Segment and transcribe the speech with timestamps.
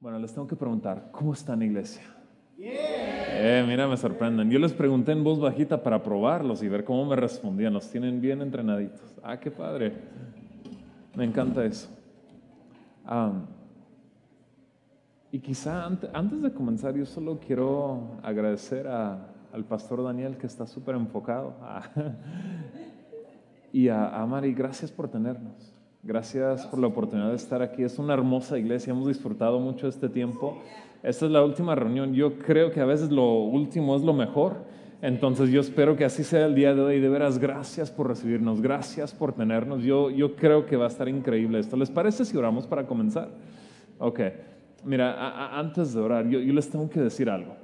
[0.00, 2.02] Bueno, les tengo que preguntar, ¿cómo están iglesia?
[2.56, 4.48] Eh, mira, me sorprenden.
[4.48, 7.72] Yo les pregunté en voz bajita para probarlos y ver cómo me respondían.
[7.72, 9.18] Los tienen bien entrenaditos.
[9.24, 9.92] Ah, qué padre.
[11.16, 11.88] Me encanta eso.
[15.32, 20.94] y quizá antes, de comenzar, yo solo quiero agradecer al pastor Daniel que está súper
[20.94, 21.56] enfocado.
[23.72, 25.77] y a, a Mari, gracias por tenernos.
[26.02, 27.82] Gracias por la oportunidad de estar aquí.
[27.82, 28.92] Es una hermosa iglesia.
[28.92, 30.56] Hemos disfrutado mucho este tiempo.
[31.02, 32.14] Esta es la última reunión.
[32.14, 34.58] Yo creo que a veces lo último es lo mejor.
[35.02, 37.00] Entonces yo espero que así sea el día de hoy.
[37.00, 38.62] De veras, gracias por recibirnos.
[38.62, 39.82] Gracias por tenernos.
[39.82, 41.76] Yo, yo creo que va a estar increíble esto.
[41.76, 43.30] ¿Les parece si oramos para comenzar?
[43.98, 44.20] Ok.
[44.84, 47.56] Mira, antes de orar, yo, yo les tengo que decir algo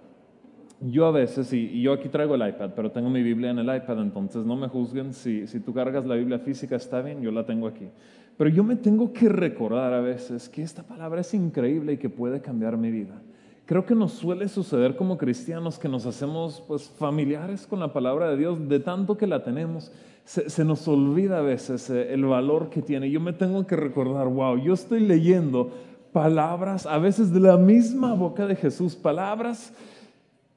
[0.80, 3.74] yo a veces, y, yo aquí traigo el iPad, pero tengo mi Biblia en el
[3.74, 7.30] iPad, entonces no me juzguen, si, si tú cargas la Biblia física está bien, yo
[7.30, 7.88] la tengo aquí.
[8.36, 12.08] Pero yo me tengo que recordar a veces que esta palabra es increíble y que
[12.08, 13.20] puede cambiar mi vida.
[13.66, 18.28] Creo que nos suele suceder como cristianos que nos hacemos pues familiares con la palabra
[18.28, 19.90] de Dios, de tanto que la tenemos,
[20.24, 23.10] se, se nos olvida a veces eh, el valor que tiene.
[23.10, 25.70] Yo me tengo que recordar, wow, yo estoy leyendo
[26.12, 29.72] palabras a veces de la misma boca de Jesús, palabras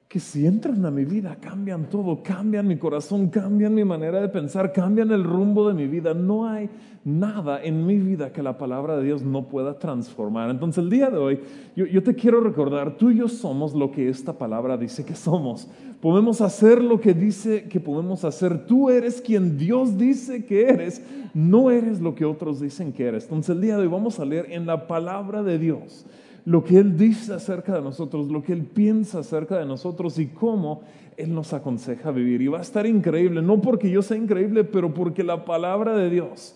[0.08, 4.30] que si entran a mi vida cambian todo, cambian mi corazón, cambian mi manera de
[4.30, 6.14] pensar, cambian el rumbo de mi vida.
[6.14, 6.70] No hay
[7.04, 10.50] nada en mi vida que la palabra de Dios no pueda transformar.
[10.50, 11.40] Entonces el día de hoy
[11.76, 15.68] yo, te quiero recordar, tú y yo somos lo que esta palabra dice que somos.
[16.00, 18.66] Podemos hacer lo que dice que podemos hacer.
[18.66, 21.02] Tú eres quien Dios dice que eres,
[21.34, 23.26] no eres lo que otros dicen que eres.
[23.26, 26.06] Entonces el día de hoy vamos a leer en la palabra de Dios
[26.48, 30.28] lo que Él dice acerca de nosotros, lo que Él piensa acerca de nosotros y
[30.28, 30.80] cómo
[31.18, 32.42] Él nos aconseja vivir.
[32.42, 36.10] Y va a estar increíble, no porque yo sea increíble, pero porque la palabra de
[36.10, 36.56] Dios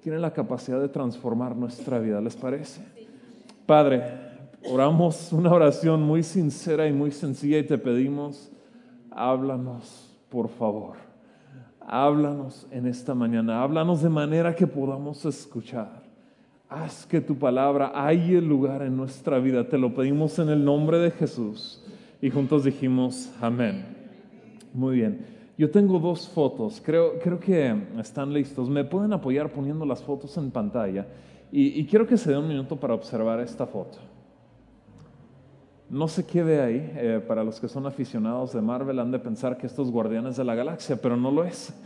[0.00, 2.80] tiene la capacidad de transformar nuestra vida, ¿les parece?
[3.66, 4.04] Padre,
[4.70, 8.50] oramos una oración muy sincera y muy sencilla y te pedimos,
[9.10, 10.94] háblanos, por favor.
[11.80, 16.05] Háblanos en esta mañana, háblanos de manera que podamos escuchar.
[16.68, 19.68] Haz que tu palabra haya lugar en nuestra vida.
[19.68, 21.80] Te lo pedimos en el nombre de Jesús.
[22.20, 23.84] Y juntos dijimos, amén.
[24.74, 25.24] Muy bien.
[25.56, 26.82] Yo tengo dos fotos.
[26.84, 28.68] Creo, creo que están listos.
[28.68, 31.06] Me pueden apoyar poniendo las fotos en pantalla.
[31.52, 33.98] Y, y quiero que se dé un minuto para observar esta foto.
[35.88, 36.92] No sé qué ve ahí.
[36.96, 40.42] Eh, para los que son aficionados de Marvel han de pensar que estos guardianes de
[40.42, 41.72] la galaxia, pero no lo es.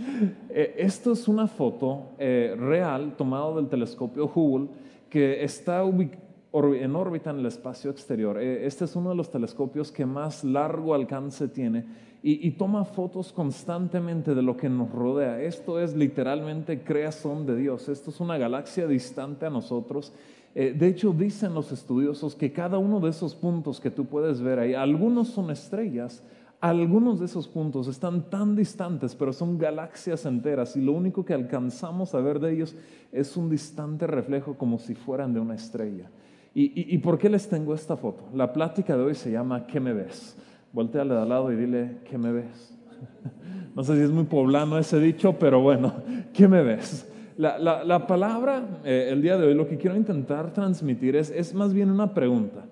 [0.53, 4.69] Eh, esto es una foto eh, real tomada del telescopio Hubble
[5.09, 8.39] que está en órbita en el espacio exterior.
[8.39, 11.87] este es uno de los telescopios que más largo alcance tiene
[12.23, 15.41] y, toma fotos constantemente de lo que nos rodea.
[15.41, 17.89] Esto es literalmente creación de Dios.
[17.89, 20.13] Esto es una galaxia distante a nosotros
[20.55, 24.41] eh, de hecho, dicen los estudiosos que cada uno de esos puntos que tú puedes
[24.41, 26.25] ver ahí, algunos son estrellas,
[26.61, 31.33] algunos de esos puntos están tan distantes, pero son galaxias enteras y lo único que
[31.33, 32.77] alcanzamos a ver de ellos
[33.13, 36.11] es un distante reflejo como si fueran de una estrella.
[36.53, 38.25] ¿Y, por qué les tengo esta foto?
[38.35, 40.37] La plática de hoy se llama ¿Qué me ves?
[40.73, 42.77] Volteale de al lado y dile ¿Qué me ves?
[43.75, 45.95] No sé si es muy poblano ese dicho, pero bueno,
[46.35, 47.10] ¿qué me ves?
[47.41, 51.73] La, palabra, eh, el día de hoy, lo que quiero intentar transmitir es, es más
[51.73, 52.67] bien una pregunta.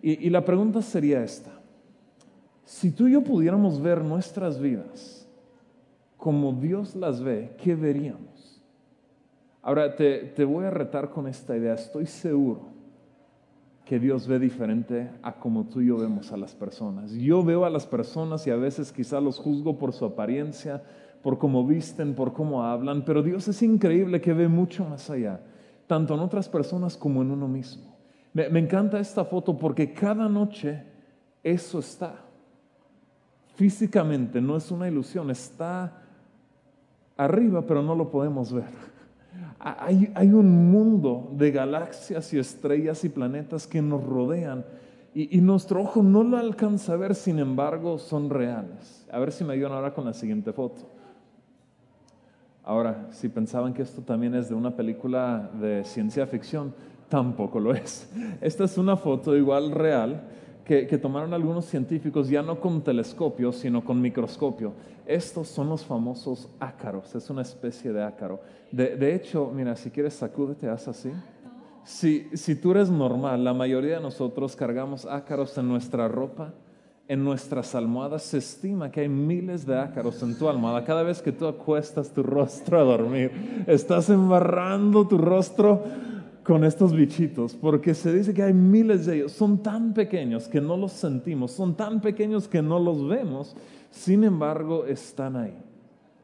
[0.00, 1.50] Y, la pregunta sería esta.
[2.64, 5.26] Si tú y yo pudiéramos ver nuestras vidas
[6.16, 8.62] como Dios las ve, ¿qué veríamos?
[9.60, 11.74] Ahora te, te, voy a retar con esta idea.
[11.74, 12.68] Estoy seguro
[13.84, 17.10] que Dios ve diferente a como tú y yo vemos a las personas.
[17.12, 20.82] Yo veo a las personas y a veces quizá los juzgo por su apariencia,
[21.22, 25.40] por cómo visten, por cómo hablan, pero Dios es increíble que ve mucho más allá,
[25.86, 27.92] tanto en otras personas como en uno mismo.
[28.34, 30.82] Me, encanta esta foto porque cada noche
[31.42, 32.14] eso está.
[33.54, 36.02] Físicamente no es una ilusión, está
[37.16, 38.70] arriba, pero no lo podemos ver.
[39.60, 44.64] Hay, un mundo de galaxias y estrellas y planetas que nos rodean
[45.14, 49.06] y, y, nuestro ojo no lo alcanza a ver, sin embargo son reales.
[49.12, 50.88] A ver si me ayudan ahora con la siguiente foto.
[52.64, 56.72] Ahora, si pensaban que esto también es de una película de ciencia ficción,
[57.08, 58.08] tampoco lo es.
[58.40, 60.22] Esta es una foto igual real
[60.64, 64.72] que, tomaron algunos científicos ya no con telescopio, sino con microscopio.
[65.06, 68.40] Estos son los famosos ácaros, es una especie de ácaro.
[68.70, 71.10] De, hecho, mira, si quieres sacúdete, haz así.
[71.84, 76.54] Si, si tú eres normal, la mayoría de nosotros cargamos ácaros en nuestra ropa,
[77.08, 80.84] en nuestras almohadas se estima que hay miles de ácaros en tu almohada.
[80.84, 85.82] Cada vez que tú acuestas tu rostro a dormir, estás embarrando tu rostro
[86.44, 90.60] con estos bichitos, porque se dice que hay miles de ellos, son tan pequeños que
[90.60, 93.54] no los sentimos, son tan pequeños que no los vemos,
[93.90, 95.56] sin embargo están ahí.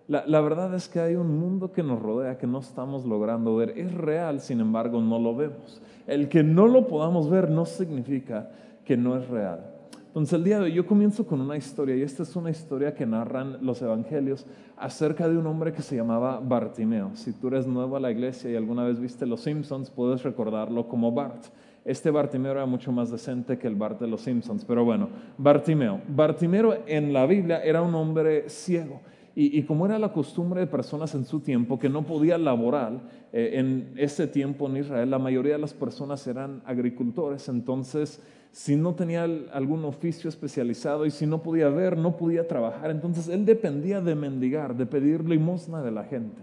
[0.08, 3.54] La, la, verdad es que hay un mundo que nos rodea que no estamos logrando
[3.56, 3.74] ver.
[3.76, 5.82] Es real, sin embargo, no lo vemos.
[6.06, 8.50] El que no lo podamos ver no significa
[8.86, 9.77] que no es real.
[10.08, 12.94] Entonces el día de hoy yo comienzo con una historia y esta es una historia
[12.94, 14.46] que narran los evangelios
[14.78, 17.10] acerca de un hombre que se llamaba Bartimeo.
[17.14, 20.88] Si tú eres nuevo a la iglesia y alguna vez viste Los Simpsons, puedes recordarlo
[20.88, 21.44] como Bart.
[21.84, 26.00] Este Bartimeo era mucho más decente que el Bart de Los Simpsons, pero bueno, Bartimeo.
[26.08, 29.02] Bartimeo en la Biblia era un hombre ciego.
[29.40, 32.98] Y, como era la costumbre de personas en su tiempo que no podía laborar,
[33.32, 38.20] eh, en ese tiempo en Israel la mayoría de las personas eran agricultores, entonces
[38.52, 42.90] si no tenía algún oficio especializado y si no podía ver, no podía trabajar.
[42.90, 46.42] Entonces él dependía de mendigar, de pedir limosna de la gente.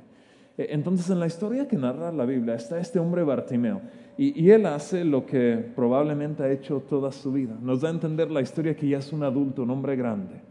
[0.57, 3.81] E, entonces en la historia que narra la Biblia está este hombre Bartimeo
[4.17, 7.57] y, él hace lo que probablemente ha hecho toda su vida.
[7.61, 10.41] Nos da a entender la historia que ya es un adulto, un hombre grande.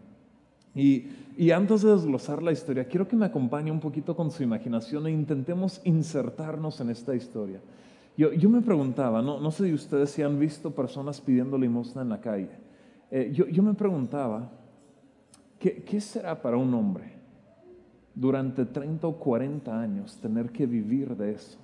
[0.75, 1.07] Y,
[1.39, 5.07] y antes de desglosar la historia, quiero que me acompañe un poquito con su imaginación
[5.07, 7.61] e intentemos insertarnos en esta historia.
[8.17, 12.03] Yo, yo me preguntaba, no, no, sé si ustedes si han visto personas pidiendo limosna
[12.03, 12.51] en la calle.
[13.11, 14.51] Eh, yo, yo, me preguntaba,
[15.59, 17.13] ¿qué, ¿qué, será para un hombre
[18.15, 21.59] durante 30 o 40 años tener que vivir de eso?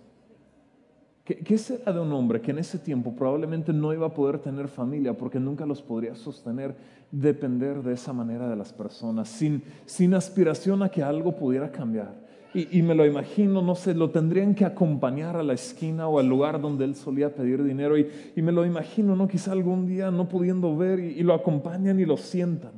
[1.24, 4.40] ¿Qué, ¿Qué será de un hombre que en ese tiempo probablemente no iba a poder
[4.40, 6.74] tener familia porque nunca los podría sostener,
[7.12, 12.19] depender de esa manera de las personas, sin, sin aspiración a que algo pudiera cambiar?
[12.52, 16.28] Y, me lo imagino, no sé, lo tendrían que acompañar a la esquina o al
[16.28, 17.96] lugar donde él solía pedir dinero.
[17.96, 19.28] Y, me lo imagino, ¿no?
[19.28, 22.72] Quizá algún día no pudiendo ver y, lo acompañan y lo sientan.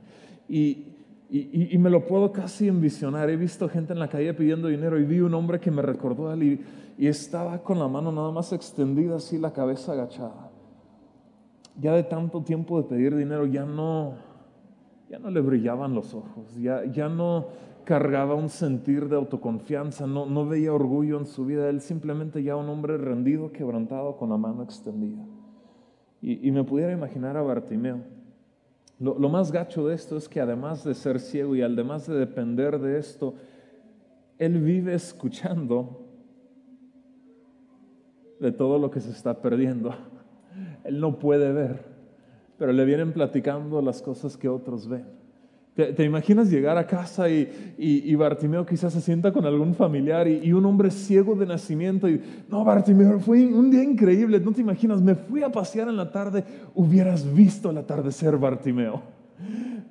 [0.47, 0.89] Y,
[1.79, 3.31] me lo puedo casi envisionar.
[3.31, 6.29] He visto gente en la calle pidiendo dinero y vi un hombre que me recordó
[6.29, 6.61] a él
[6.99, 10.51] y, estaba con la mano nada más extendida, así la cabeza agachada.
[11.81, 14.13] Ya de tanto tiempo de pedir dinero, ya no,
[15.09, 17.47] ya no le brillaban los ojos, ya, ya no
[17.85, 22.57] cargaba un sentir de autoconfianza, no, no veía orgullo en su vida, él simplemente ya
[22.57, 25.23] un hombre rendido, quebrantado, con la mano extendida.
[26.21, 27.99] Y, me pudiera imaginar a Bartimeo.
[29.01, 32.15] Lo, lo, más gacho de esto es que además de ser ciego y además de
[32.15, 33.35] depender de esto,
[34.39, 36.03] él vive escuchando
[38.39, 39.95] de todo lo que se está perdiendo.
[40.85, 41.85] Él no puede ver,
[42.59, 45.22] pero le vienen platicando las cosas que otros ven.
[45.75, 50.53] ¿Te, imaginas llegar a casa y, y, Bartimeo quizás se sienta con algún familiar y,
[50.53, 52.21] un hombre ciego de nacimiento y,
[52.51, 56.13] no, Bartimeo, fue un día increíble, no te imaginas, me fui a pasear en la
[56.13, 59.22] tarde, hubieras visto el atardecer, Bartimeo.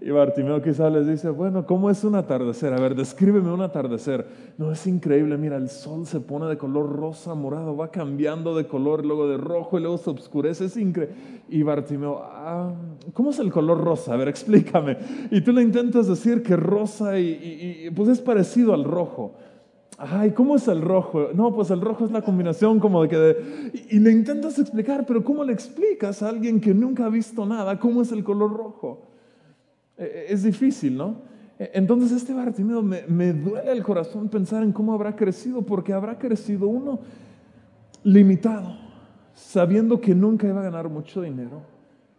[0.03, 2.73] Y Bartimeo quizás les dice, bueno, ¿cómo es un atardecer?
[2.73, 4.25] A ver, descríbeme un atardecer.
[4.57, 8.65] No, es increíble, mira, el sol se pone de color rosa, morado, va cambiando de
[8.65, 11.15] color, luego de rojo y luego se oscurece, es increíble.
[11.49, 12.73] Y Bartimeo, ah,
[13.13, 14.15] ¿cómo es el color rosa?
[14.15, 14.97] A ver, explícame.
[15.29, 19.35] Y tú le intentas decir que rosa y, pues es parecido al rojo.
[19.99, 21.27] Ay, ¿cómo es el rojo?
[21.35, 23.71] No, pues el rojo es la combinación como de que...
[23.91, 27.77] y, le intentas explicar, pero ¿cómo le explicas a alguien que nunca ha visto nada
[27.77, 29.10] cómo es el color rojo?
[30.01, 31.17] E, e, es difícil, ¿no?
[31.59, 35.93] E, entonces este Bartimeo me, me duele el corazón pensar en cómo habrá crecido, porque
[35.93, 36.99] habrá crecido uno
[38.03, 38.75] limitado,
[39.35, 41.61] sabiendo que nunca iba a ganar mucho dinero,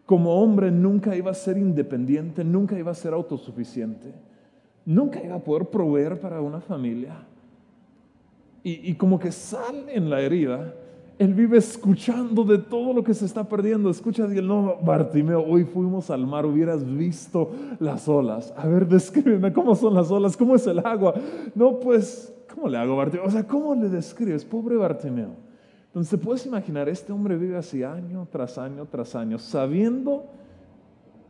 [0.06, 4.14] como hombre nunca iba a ser independiente, nunca iba a ser autosuficiente,
[4.84, 7.26] nunca iba a poder proveer para una familia.
[8.62, 10.72] Y, y como que sale en la herida
[11.22, 13.88] él vive escuchando de todo lo que se está perdiendo.
[13.90, 18.52] Escucha, y no, Bartimeo, hoy fuimos al mar, hubieras visto las olas.
[18.56, 21.14] A ver, descríbeme cómo son las olas, cómo es el agua.
[21.54, 23.26] No, pues, ¿cómo le hago, Bartimeo?
[23.26, 24.44] O sea, ¿cómo le describes?
[24.44, 25.30] Pobre Bartimeo.
[25.86, 30.24] Entonces, puedes imaginar, este hombre vive así año tras año tras año, sabiendo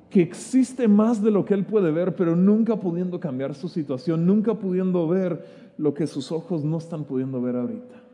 [0.09, 4.27] que existe más de lo que él puede ver, pero nunca pudiendo cambiar su situación,
[4.27, 5.45] nunca pudiendo ver
[5.77, 8.12] lo que sus ojos no están pudiendo ver ahorita.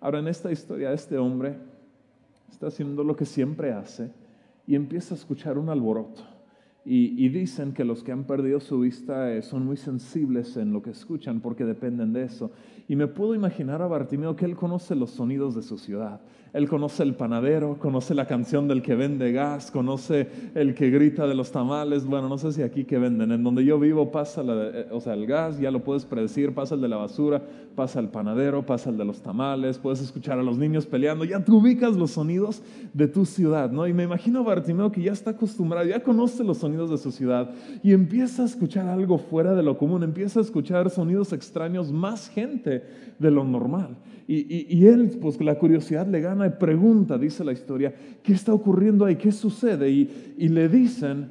[0.00, 1.56] Ahora, en esta historia, este hombre
[2.50, 4.12] está haciendo lo que siempre hace
[4.66, 6.22] y empieza a escuchar un alboroto.
[6.90, 10.80] Y, dicen que los que han perdido su vista eh, son muy sensibles en lo
[10.80, 12.50] que escuchan porque dependen de eso.
[12.88, 16.22] Y me puedo imaginar a Bartimeo que él conoce los sonidos de su ciudad.
[16.52, 21.26] Él conoce el panadero, conoce la canción del que vende gas, conoce el que grita
[21.26, 22.04] de los tamales.
[22.04, 23.32] Bueno, no sé si aquí que venden.
[23.32, 26.74] En donde yo vivo pasa eh, o sea, el gas, ya lo puedes predecir, pasa
[26.74, 27.42] el de la basura,
[27.74, 31.24] pasa el panadero, pasa el de los tamales, puedes escuchar a los niños peleando.
[31.24, 32.62] Ya tú ubicas los sonidos
[32.94, 33.86] de tu ciudad, ¿no?
[33.86, 37.12] Y me imagino a Bartimeo que ya está acostumbrado, ya conoce los sonidos de su
[37.12, 37.50] ciudad
[37.82, 42.28] y empieza a escuchar algo fuera de lo común, empieza a escuchar sonidos extraños, más
[42.28, 42.84] gente
[43.18, 43.96] de lo normal.
[44.26, 48.32] Y, y, y él, pues la curiosidad le gana y pregunta, dice la historia, ¿qué
[48.32, 49.16] está ocurriendo ahí?
[49.16, 49.90] ¿Qué sucede?
[49.90, 51.30] Y, y le dicen,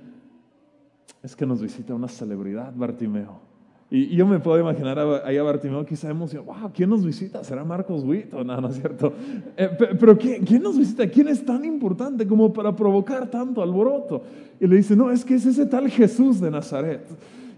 [1.23, 3.47] es que nos visita una celebridad, Bartimeo.
[3.89, 7.43] Y, yo me puedo imaginar ahí a Bartimeo quizá emocionado, wow, ¿quién nos visita?
[7.43, 8.33] ¿Será Marcos Witt?
[8.33, 9.13] No, no es cierto.
[9.55, 11.07] Eh, pero ¿quién, ¿quién, nos visita?
[11.07, 14.23] ¿Quién es tan importante como para provocar tanto alboroto?
[14.59, 17.07] Y le dice, no, es que es ese tal Jesús de Nazaret.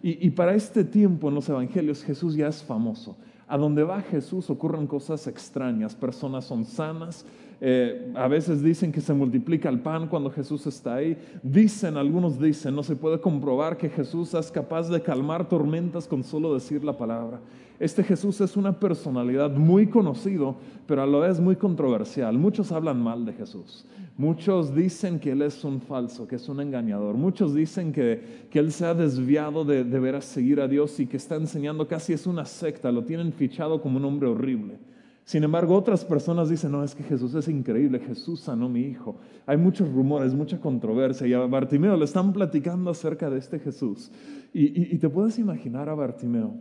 [0.04, 3.18] Y, y para este tiempo en los evangelios Jesús ya es famoso.
[3.50, 7.26] A donde va Jesús ocurren cosas extrañas, personas son sanas,
[7.62, 11.18] eh, a veces dicen que se multiplica el pan cuando Jesús está ahí.
[11.44, 16.24] Dicen, algunos dicen, no se puede comprobar que Jesús es capaz de calmar tormentas con
[16.24, 17.40] solo decir la palabra.
[17.80, 22.38] Este Jesús es una personalidad muy conocido, pero a la vez muy controversial.
[22.38, 23.86] Muchos hablan mal de Jesús.
[24.18, 27.16] Muchos dicen que Él es un falso, que es un engañador.
[27.16, 31.00] Muchos dicen que, que Él se ha desviado de, de ver a seguir a Dios
[31.00, 32.92] y que está enseñando casi es una secta.
[32.92, 34.78] Lo tienen fichado como un hombre horrible.
[35.24, 39.20] Sin embargo, otras personas dicen, no, es que Jesús es increíble, Jesús sanó mi hijo.
[39.46, 44.12] Hay muchos rumores, mucha controversia y a Bartimeo le están platicando acerca de este Jesús.
[44.52, 46.60] Y, y te puedes imaginar a Bartimeo,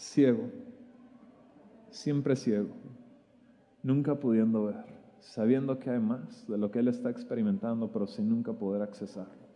[0.00, 0.50] ciego,
[1.90, 2.70] siempre ciego,
[3.82, 4.86] nunca pudiendo ver,
[5.20, 9.50] sabiendo que hay más de lo que él está experimentando, pero sin nunca poder accesarlo.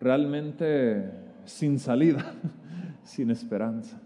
[0.00, 1.12] Realmente
[1.44, 2.34] sin salida,
[3.04, 4.00] sin esperanza.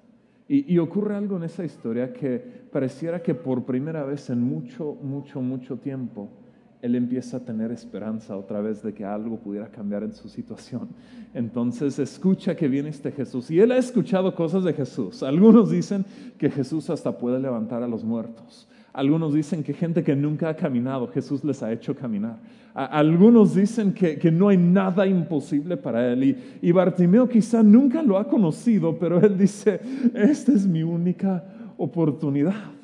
[0.51, 2.39] Y, ocurre algo en esa historia que
[2.73, 6.31] pareciera que por primera vez en mucho, mucho, mucho tiempo,
[6.81, 10.89] él empieza a tener esperanza otra vez de que algo pudiera cambiar en su situación.
[11.35, 13.51] Entonces escucha que viene este Jesús.
[13.51, 15.23] Y él ha escuchado cosas de Jesús.
[15.23, 16.05] Algunos dicen
[16.39, 18.69] que Jesús hasta puede levantar a los muertos.
[18.93, 22.39] Algunos dicen que gente que nunca ha caminado, Jesús les ha hecho caminar.
[22.75, 26.37] Algunos dicen que, no hay nada imposible para él.
[26.63, 29.81] Y, Bartimeo quizá nunca lo ha conocido, pero él dice,
[30.15, 31.45] esta es mi única
[31.77, 32.78] oportunidad.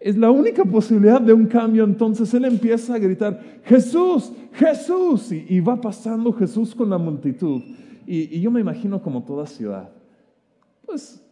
[0.00, 1.84] Es la única posibilidad de un cambio.
[1.84, 5.30] Entonces él empieza a gritar, Jesús, Jesús.
[5.30, 7.62] Y, va pasando Jesús con la multitud.
[8.06, 9.90] Y, y yo me imagino como toda ciudad.
[10.86, 11.22] Pues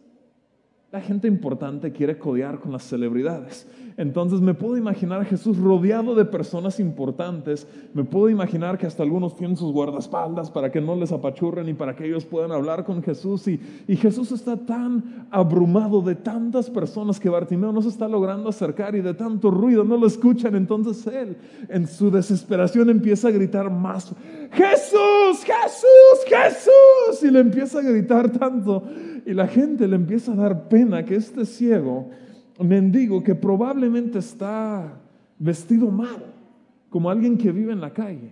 [0.91, 3.67] la gente importante quiere codear con las celebridades.
[3.95, 7.67] Entonces me puedo imaginar a Jesús rodeado de personas importantes.
[7.93, 11.73] Me puedo imaginar que hasta algunos tienen sus guardaespaldas para que no les apachurren y
[11.73, 13.47] para que ellos puedan hablar con Jesús.
[13.47, 13.59] Y,
[13.97, 19.01] Jesús está tan abrumado de tantas personas que Bartimeo no se está logrando acercar y
[19.01, 20.55] de tanto ruido no lo escuchan.
[20.55, 21.35] Entonces él
[21.67, 24.15] en su desesperación empieza a gritar más.
[24.51, 27.23] Jesús, Jesús, Jesús.
[27.23, 28.81] Y le empieza a gritar tanto.
[29.25, 32.09] Y la gente le empieza a dar pena que este ciego
[32.59, 34.99] mendigo que probablemente está
[35.37, 36.33] vestido mal,
[36.89, 38.31] como alguien que vive en la calle.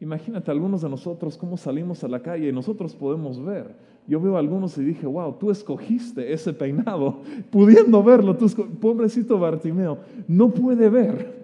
[0.00, 3.76] Imagínate algunos de nosotros cómo salimos a la calle y nosotros podemos ver.
[4.08, 7.20] Yo veo a algunos y dije, wow, tú escogiste ese peinado,
[7.50, 8.48] pudiendo verlo, tú
[8.80, 11.40] pobrecito Bartimeo, no puede ver.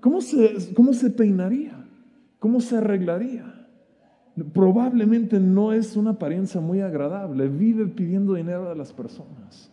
[0.00, 1.86] ¿Cómo se, ¿Cómo se peinaría?
[2.40, 3.53] ¿Cómo se arreglaría?
[4.52, 9.70] Probablemente no es una apariencia muy agradable, vive pidiendo dinero a las personas.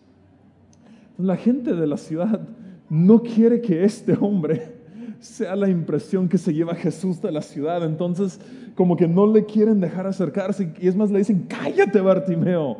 [1.17, 2.41] La gente de la ciudad
[2.87, 4.75] no quiere que este hombre
[5.19, 7.83] sea la impresión que se lleva Jesús de la ciudad.
[7.83, 8.39] Entonces,
[8.75, 10.71] como que no le quieren dejar acercarse.
[10.79, 12.77] Y es más, le dicen, cállate, Bartimeo.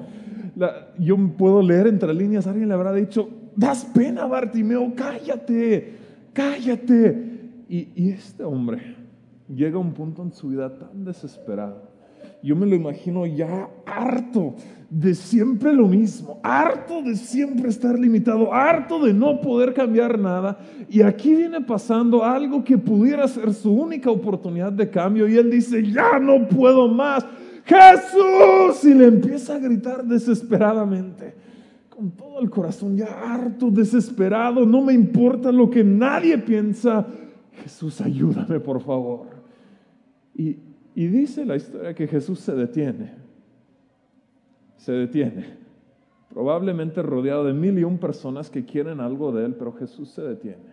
[0.99, 5.93] yo puedo leer entre líneas, alguien le habrá dicho, das pena, Bartimeo, cállate,
[6.33, 7.31] cállate.
[7.67, 9.00] Y este hombre
[9.55, 11.91] llega a un punto en su vida tan desesperado
[12.43, 14.55] yo me lo imagino ya harto
[14.89, 20.57] de siempre lo mismo, harto de siempre estar limitado, harto de no poder cambiar nada.
[20.89, 25.51] Y aquí viene pasando algo que pudiera ser su única oportunidad de cambio y él
[25.51, 27.25] dice, ya no puedo más.
[27.63, 31.35] Jesús, y le empieza a gritar desesperadamente,
[31.89, 37.05] con todo el corazón, ya harto, desesperado, no me importa lo que nadie piensa.
[37.63, 39.30] Jesús, ayúdame, por favor.
[40.33, 43.13] Y dice la historia que Jesús se detiene,
[44.77, 45.57] se detiene,
[46.29, 50.21] probablemente rodeado de mil y un personas que quieren algo de Él, pero Jesús se
[50.21, 50.71] detiene.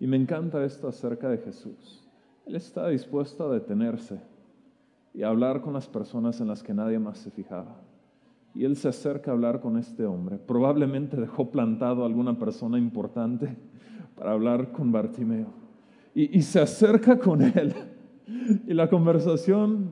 [0.00, 2.08] Y me encanta esto acerca de Jesús.
[2.46, 4.20] Él está dispuesto a detenerse
[5.12, 7.80] y a hablar con las personas en las que nadie más se fijaba.
[8.54, 10.38] Y él se acerca a hablar con este hombre.
[10.38, 13.56] Probablemente dejó plantado a alguna persona importante
[14.14, 15.48] para hablar con Bartimeo.
[16.14, 17.74] Y se acerca con él
[18.66, 19.90] y la conversación,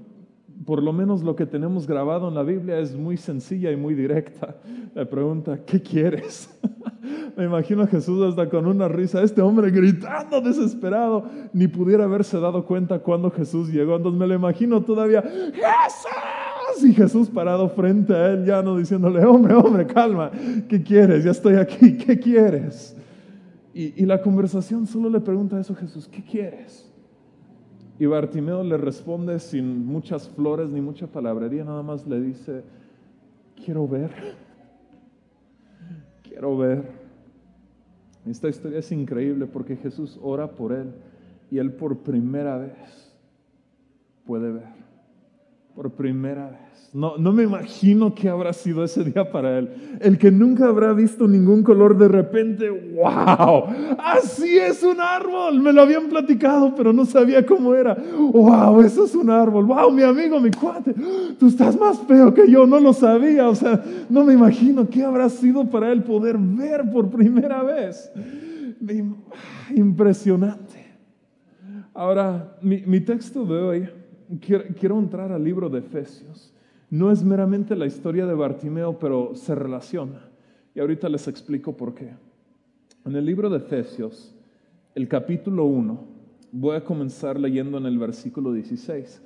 [0.65, 3.95] por lo menos lo que tenemos grabado en la Biblia, es muy sencilla y muy
[3.95, 4.57] directa.
[4.95, 6.59] Le pregunta, ¿qué quieres?
[7.37, 12.41] Me imagino a Jesús hasta con una risa, este hombre gritando desesperado, ni pudiera haberse
[12.41, 13.97] dado cuenta cuando Jesús llegó.
[13.97, 19.25] Entonces me lo imagino todavía, Jesús, y Jesús parado frente a él, ya no diciéndole,
[19.25, 20.31] hombre, hombre, calma,
[20.69, 21.25] ¿qué quieres?
[21.25, 22.97] Ya estoy aquí, ¿qué quieres?
[23.75, 26.91] Y, la conversación solo le pregunta eso Jesús, ¿qué quieres?
[27.99, 32.63] Y Bartimeo le responde sin muchas flores ni mucha palabrería, nada más le dice,
[33.65, 34.11] quiero ver,
[36.23, 36.85] quiero ver.
[38.27, 40.93] Esta historia es increíble porque Jesús ora por él
[41.51, 43.15] y él por primera vez
[44.27, 44.69] puede ver,
[45.77, 46.91] por primera vez.
[46.95, 49.99] No, no me imagino qué habrá sido ese día para él.
[50.01, 53.65] El que nunca habrá visto ningún color de repente, wow,
[53.99, 55.61] así es un árbol.
[55.61, 57.95] Me lo habían platicado, pero no sabía cómo era.
[58.17, 59.67] Wow, eso es un árbol.
[59.67, 60.95] Wow, mi amigo, mi cuate,
[61.39, 63.47] tú estás más feo que yo, no lo sabía.
[63.51, 68.11] O sea, no me imagino qué habrá sido para él poder ver por primera vez.
[69.75, 70.87] Impresionante.
[71.93, 73.89] Ahora, mi, mi texto de hoy,
[74.41, 76.53] quiero, entrar al libro de Efesios
[76.91, 80.29] no es meramente la historia de Bartimeo, pero se relaciona.
[80.75, 82.11] Y ahorita les explico por qué.
[83.05, 84.35] En el libro de Efesios,
[84.95, 85.99] el capítulo 1,
[86.53, 89.23] voy a comenzar leyendo en el versículo 16.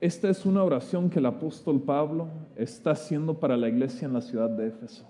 [0.00, 4.20] Esta es una oración que el apóstol Pablo está haciendo para la iglesia en la
[4.20, 5.06] ciudad de Éfeso.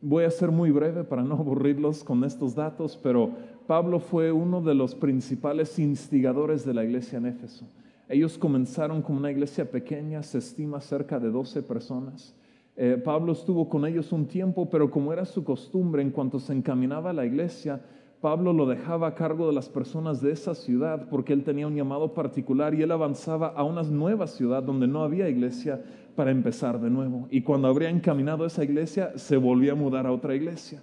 [0.00, 3.30] Voy a ser muy breve para no aburrirlos con estos datos, pero
[3.66, 7.66] Pablo fue uno de los principales instigadores de la iglesia en Éfeso.
[8.08, 12.34] Ellos comenzaron como una iglesia pequeña, se estima cerca de 12 personas.
[12.76, 16.52] Eh, Pablo estuvo con ellos un tiempo, pero como era su costumbre, en cuanto se
[16.52, 17.82] encaminaba a la iglesia,
[18.20, 21.76] Pablo lo dejaba a cargo de las personas de esa ciudad porque él tenía un
[21.76, 25.80] llamado particular y él avanzaba a una nueva ciudad donde no había iglesia
[26.16, 27.28] para empezar de nuevo.
[27.30, 30.82] Y cuando habría encaminado a esa iglesia, se volvía a mudar a otra iglesia.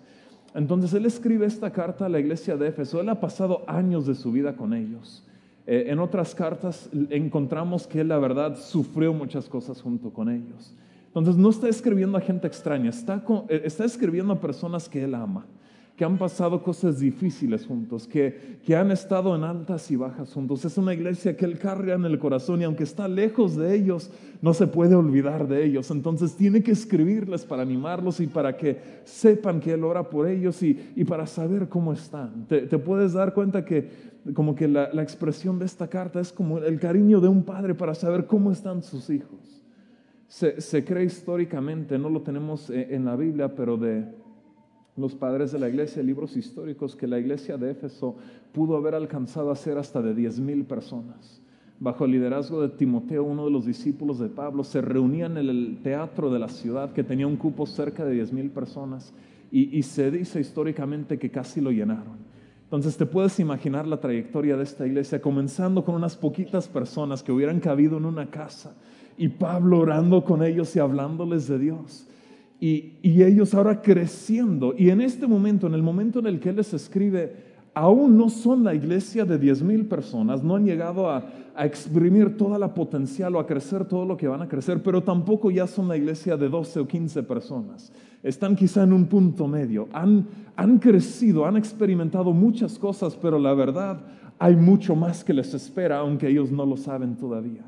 [0.54, 3.02] Entonces él escribe esta carta a la iglesia de Éfeso.
[3.02, 5.26] Él ha pasado años de su vida con ellos.
[5.68, 10.76] Eh, en otras cartas encontramos que él, la verdad, sufrió muchas cosas junto con ellos.
[11.08, 15.16] Entonces no está escribiendo a gente extraña, está, eh, está escribiendo a personas que él
[15.16, 15.46] ama,
[15.96, 20.66] que han pasado cosas difíciles juntos, que, que han estado en altas y bajas juntos.
[20.66, 24.12] Es una iglesia que él carga en el corazón y aunque está lejos de ellos,
[24.42, 25.90] no se puede olvidar de ellos.
[25.92, 30.62] Entonces tiene que escribirles para animarlos y para que sepan que él ora por ellos
[30.64, 32.46] y, y para saber cómo están.
[32.48, 36.78] Te, puedes dar cuenta que como que la, expresión de esta carta es como el
[36.78, 39.64] cariño de un padre para saber cómo están sus hijos.
[40.28, 44.25] Se, cree históricamente, no lo tenemos eh, en la Biblia, pero de
[44.98, 48.16] los padres de la iglesia, libros históricos, que la iglesia de Éfeso
[48.52, 51.42] pudo haber alcanzado a ser hasta de 10 mil personas.
[51.80, 55.80] Bajo el liderazgo de Timoteo, uno de los discípulos de Pablo, se reunían en el
[55.84, 59.14] teatro de la ciudad que tenía un cupo cerca de 10 mil personas
[59.52, 62.26] y se dice históricamente que casi lo llenaron.
[62.66, 67.32] Entonces te puedes imaginar la trayectoria de esta iglesia, comenzando con unas poquitas personas que
[67.32, 68.76] hubieran cabido en una casa
[69.18, 72.08] y Pablo orando con ellos y hablándoles de Dios.
[72.60, 74.74] Y, ellos ahora creciendo.
[74.78, 77.34] Y en este momento, en el momento en el que Él les escribe,
[77.74, 82.38] aún no son la iglesia de 10 mil personas, no han llegado a, a, exprimir
[82.38, 85.68] toda la potencial o a crecer todo lo que van a crecer, pero tampoco ya
[85.68, 87.92] son la iglesia de 12 o 15 personas
[88.26, 93.54] están quizá en un punto medio, han, han crecido, han experimentado muchas cosas, pero la
[93.54, 94.02] verdad
[94.40, 97.62] hay mucho más que les espera, aunque ellos no lo saben todavía.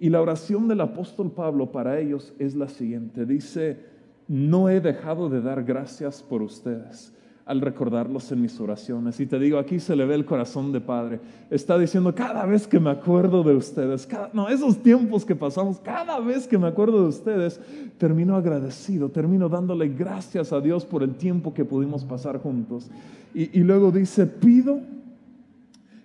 [0.00, 3.24] Y la oración del apóstol Pablo para ellos es la siguiente.
[3.24, 3.78] Dice,
[4.28, 7.12] no he dejado de dar gracias por ustedes
[7.44, 9.18] al recordarlos en mis oraciones.
[9.20, 11.20] Y te digo, aquí se le ve el corazón de Padre.
[11.50, 16.20] Está diciendo, cada vez que me acuerdo de ustedes, no, esos tiempos que pasamos, cada
[16.20, 17.60] vez que me acuerdo de ustedes,
[17.98, 22.90] termino agradecido, termino dándole gracias a Dios por el tiempo que pudimos pasar juntos.
[23.34, 24.80] Y, luego dice, pido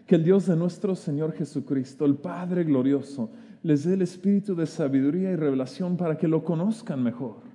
[0.05, 3.29] que el Dios de nuestro Señor Jesucristo, el Padre glorioso,
[3.63, 7.46] les dé el espíritu de sabiduría y revelación para que lo conozcan mejor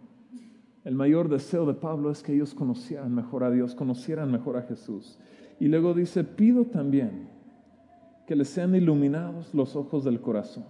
[0.85, 4.63] el mayor deseo de Pablo es que ellos conocieran mejor a Dios, conocieran mejor a
[4.63, 5.19] Jesús.
[5.61, 7.29] Y luego dice, pido también
[8.27, 10.65] que les sean iluminados los ojos del corazón,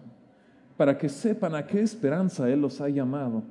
[0.77, 3.43] para que sepan a qué esperanza Él los ha llamado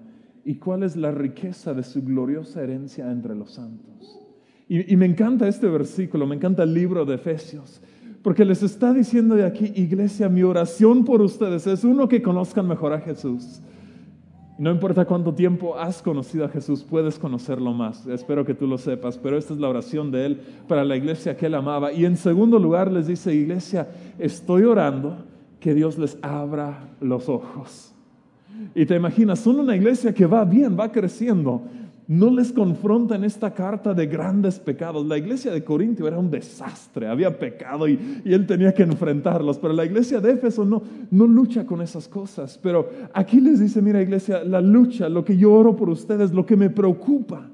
[0.43, 4.19] y cuál es la riqueza de su gloriosa herencia entre los santos.
[4.67, 7.81] Y, me encanta este versículo, me encanta el libro de Efesios,
[8.21, 12.67] porque les está diciendo de aquí, iglesia, mi oración por ustedes es uno que conozcan
[12.67, 13.61] mejor a Jesús
[14.57, 18.05] no importa cuánto tiempo has conocido a Jesús, puedes conocerlo más.
[18.07, 21.35] Espero que tú lo sepas, pero esta es la oración de Él para la iglesia
[21.35, 21.91] que Él amaba.
[21.91, 25.25] Y en segundo lugar les dice, iglesia, estoy orando
[25.59, 27.93] que Dios les abra los ojos.
[28.75, 31.63] Y te imaginas, son una iglesia que va bien, va creciendo,
[32.07, 35.05] no les confronta en esta carta de grandes pecados.
[35.05, 39.73] La iglesia de Corintio era un desastre, había pecado y, él tenía que enfrentarlos, pero
[39.73, 42.59] la iglesia de Éfeso no, no lucha con esas cosas.
[42.61, 46.45] Pero aquí les dice, mira iglesia, la lucha, lo que yo oro por ustedes, lo
[46.45, 47.47] que me preocupa,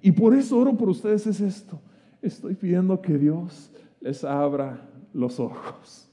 [0.00, 1.80] y por eso oro por ustedes es esto,
[2.20, 4.80] Estoy pidiendo que Dios les abra
[5.14, 6.08] los ojos.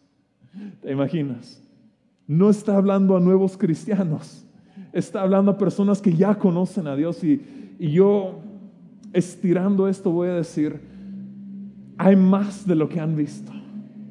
[0.81, 1.61] ¿Te imaginas?
[2.27, 4.45] No está hablando a nuevos cristianos,
[4.93, 7.41] está hablando a personas que ya conocen a Dios y,
[7.77, 8.39] y yo
[9.13, 10.79] estirando esto voy a decir,
[11.97, 13.51] hay más de lo que han visto.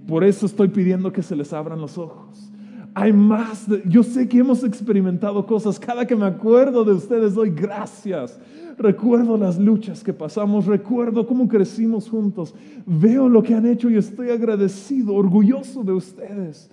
[0.07, 2.51] Por eso estoy pidiendo que se les abran los ojos.
[2.95, 3.67] Hay más.
[3.87, 5.79] yo sé que hemos experimentado cosas.
[5.81, 8.39] Cada que me acuerdo de ustedes doy gracias.
[8.79, 10.67] Recuerdo las luchas que pasamos.
[10.67, 12.55] Recuerdo cómo crecimos juntos.
[12.87, 16.71] Veo lo que han hecho y estoy agradecido, orgulloso de ustedes.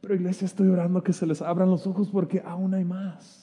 [0.00, 3.39] Pero iglesia, estoy orando que se les abran los ojos porque aún hay más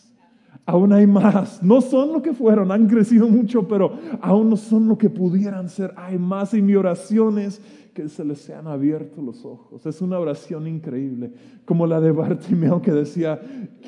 [0.68, 1.64] aún hay más.
[1.64, 5.70] No son lo que fueron, han crecido mucho, pero aún no son lo que pudieran
[5.70, 5.94] ser.
[5.96, 7.62] Hay más y mi oración es
[7.94, 9.84] que se les sean abiertos los ojos.
[9.86, 11.32] Es una oración increíble,
[11.66, 13.42] como la de Bartimeo que decía,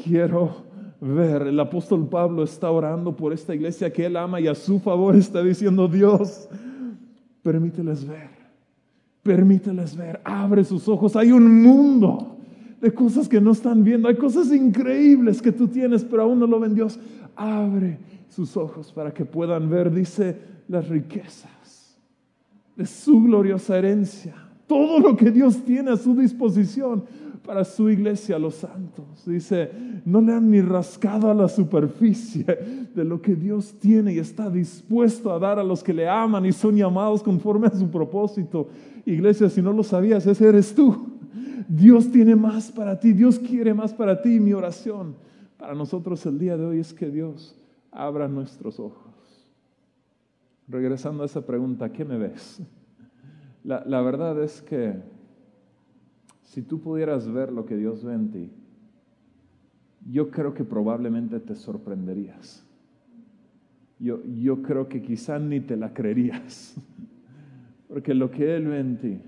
[0.04, 0.64] quiero
[1.02, 1.44] ver.
[1.44, 5.16] El apóstol Pablo está orando por esta iglesia que él ama y a su favor
[5.16, 6.48] está diciendo, Dios,
[7.44, 8.30] permíteles ver,
[9.22, 11.18] permíteles ver, abre sus ojos.
[11.18, 12.29] Hay un mundo
[12.82, 14.08] de cosas que no están viendo.
[14.08, 17.00] Hay cosas increíbles que tú tienes, pero aún no lo ven Dios.
[17.36, 17.98] Abre
[18.30, 20.38] sus ojos para que puedan ver, dice,
[20.68, 21.98] las riquezas
[22.76, 24.36] de su gloriosa herencia.
[24.68, 27.04] Todo lo que Dios tiene a su disposición
[27.46, 29.26] para su iglesia, los santos.
[29.26, 29.72] Dice,
[30.06, 32.46] no le han ni rascado a la superficie
[32.94, 36.46] de lo que Dios tiene y está dispuesto a dar a los que le aman
[36.46, 38.70] y son llamados conforme a su propósito.
[39.06, 41.19] Iglesia, si no lo sabías, ese eres tú.
[41.68, 44.40] Dios tiene más para ti, Dios quiere más para ti.
[44.40, 45.16] Mi oración
[45.58, 47.56] para nosotros el día de hoy es que Dios
[47.92, 49.14] abra nuestros ojos.
[50.68, 52.62] Regresando a esa pregunta, ¿qué me ves?
[53.64, 54.96] La, la verdad es que
[56.44, 58.52] si tú pudieras ver lo que Dios ve en ti,
[60.10, 62.66] yo creo que probablemente te sorprenderías.
[64.00, 66.76] Yo, yo creo que quizá ni te la creerías,
[67.88, 69.22] porque lo que Él ve en ti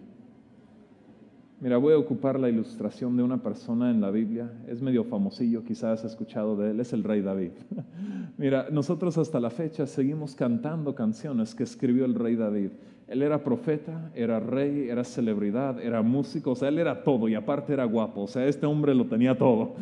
[1.61, 4.51] Mira, voy a ocupar la ilustración de una persona en la Biblia.
[4.67, 7.51] Es medio famosillo, quizás has escuchado de él, es el rey David.
[8.39, 12.71] Mira, nosotros hasta la fecha seguimos cantando canciones que escribió el rey David.
[13.07, 17.35] Él era profeta, era rey, era celebridad, era músico, o sea, él era todo y
[17.35, 19.75] aparte era guapo, o sea, este hombre lo tenía todo.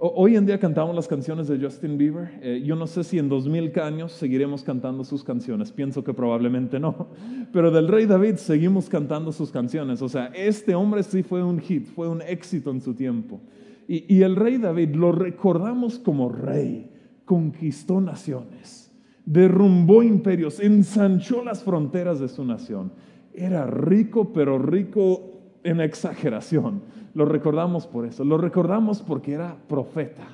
[0.00, 2.30] Hoy en día cantamos las canciones de Justin Bieber.
[2.40, 5.72] Eh, yo no sé si en 2000 años seguiremos cantando sus canciones.
[5.72, 7.08] Pienso que probablemente no.
[7.52, 10.00] Pero del rey David seguimos cantando sus canciones.
[10.00, 13.40] O sea, este hombre sí fue un hit, fue un éxito en su tiempo.
[13.88, 16.92] Y, y el rey David lo recordamos como rey.
[17.24, 18.92] Conquistó naciones,
[19.26, 22.92] derrumbó imperios, ensanchó las fronteras de su nación.
[23.34, 25.37] Era rico, pero rico
[25.68, 26.82] en exageración.
[27.14, 30.26] Lo recordamos por eso, lo recordamos porque era profeta,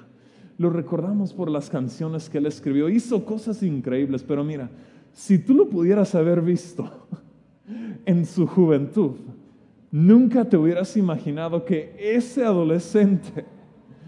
[0.59, 4.71] lo recordamos por las canciones que él escribió, hizo cosas increíbles, pero mira,
[5.13, 7.09] si tú lo pudieras haber visto
[8.07, 9.17] en su juventud,
[9.91, 13.45] nunca te hubieras imaginado que ese adolescente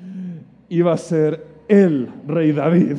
[0.69, 2.97] iba a ser el rey David,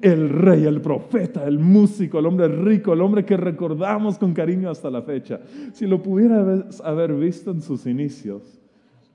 [0.00, 4.70] el rey, el profeta, el músico, el hombre rico, el hombre que recordamos con cariño
[4.70, 5.40] hasta la fecha.
[5.72, 8.60] Si lo pudieras haber visto en sus inicios,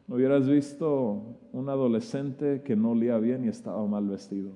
[0.07, 4.51] hubieras visto un adolescente que no olía bien y estaba mal vestido.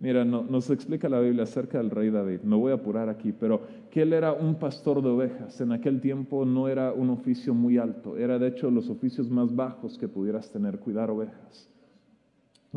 [0.00, 2.42] Mira, nos explica la Biblia acerca del rey David.
[2.42, 5.60] Me voy a apurar aquí, pero que él era un pastor de ovejas.
[5.60, 9.54] En aquel tiempo no era un oficio muy alto, era de hecho los oficios más
[9.54, 11.68] bajos que pudieras tener, cuidar ovejas.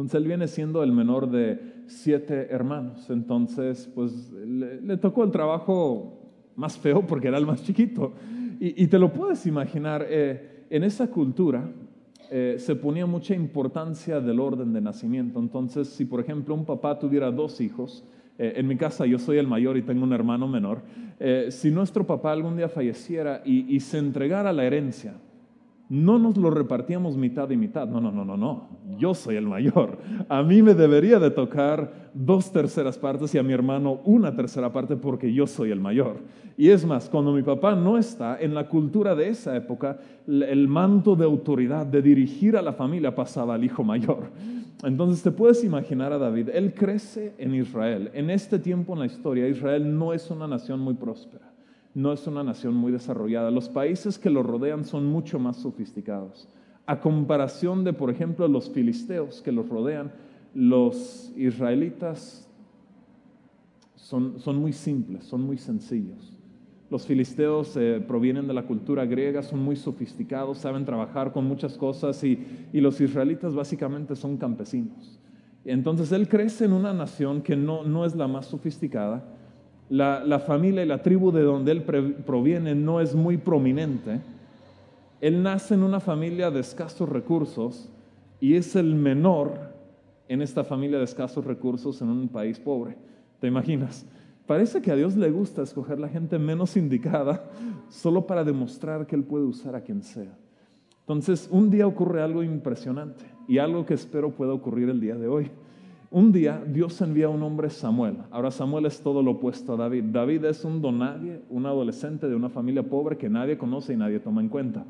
[0.01, 3.07] Entonces él viene siendo el menor de siete hermanos.
[3.11, 8.13] Entonces, pues le, tocó el trabajo más feo porque era el más chiquito.
[8.59, 11.67] Y, te lo puedes imaginar, eh, en esa cultura,
[12.29, 15.39] eh, se ponía mucha importancia del orden de nacimiento.
[15.39, 18.03] Entonces, si por ejemplo un papá tuviera dos hijos,
[18.37, 20.81] eh, en mi casa yo soy el mayor y tengo un hermano menor,
[21.49, 25.13] si nuestro papá algún día falleciera y se entregara la herencia,
[25.91, 27.85] no nos lo repartíamos mitad y mitad.
[27.85, 28.69] No, no, no, no, no.
[28.97, 29.97] Yo soy el mayor.
[30.29, 34.71] A mí me debería de tocar dos terceras partes y a mi hermano una tercera
[34.71, 36.19] parte porque yo soy el mayor.
[36.55, 40.69] Y es más, cuando mi papá no está, en la cultura de esa época, el
[40.69, 44.29] manto de autoridad, de dirigir a la familia, pasaba al hijo mayor.
[44.85, 48.11] Entonces te puedes imaginar a David, él crece en Israel.
[48.13, 51.50] En este tiempo en la historia, Israel no es una nación muy próspera
[51.93, 53.51] no es una nación muy desarrollada.
[53.51, 56.47] Los países que lo rodean son mucho más sofisticados.
[56.85, 60.11] A comparación de, por ejemplo, los filisteos que los rodean,
[60.53, 62.47] los israelitas
[63.95, 66.33] son, muy simples, son muy sencillos.
[66.89, 71.77] Los filisteos eh, provienen de la cultura griega, son muy sofisticados, saben trabajar con muchas
[71.77, 72.37] cosas y,
[72.73, 75.17] los israelitas básicamente son campesinos.
[75.63, 79.23] Entonces él crece en una nación que no, no es la más sofisticada,
[79.91, 81.83] la, familia y la tribu de donde él
[82.25, 84.21] proviene no es muy prominente.
[85.19, 87.89] Él nace en una familia de escasos recursos
[88.39, 89.51] y es el menor
[90.29, 92.95] en esta familia de escasos recursos en un país pobre.
[93.41, 94.05] ¿Te imaginas?
[94.47, 97.49] Parece que a Dios le gusta escoger la gente menos indicada
[97.89, 100.37] solo para demostrar que Él puede usar a quien sea.
[101.01, 105.27] Entonces, un día ocurre algo impresionante y algo que espero pueda ocurrir el día de
[105.27, 105.51] hoy.
[106.13, 108.17] Un día Dios envía a un hombre Samuel.
[108.31, 110.03] Ahora Samuel es todo lo opuesto a David.
[110.11, 114.19] David es un donadie, un adolescente de una familia pobre que nadie conoce y nadie
[114.19, 114.83] toma en cuenta.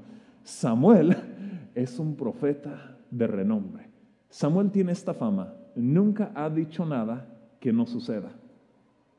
[0.44, 1.16] Samuel
[1.76, 3.88] es un profeta de renombre.
[4.30, 5.54] Samuel tiene esta fama.
[5.76, 7.28] Nunca ha dicho nada
[7.60, 8.32] que no suceda.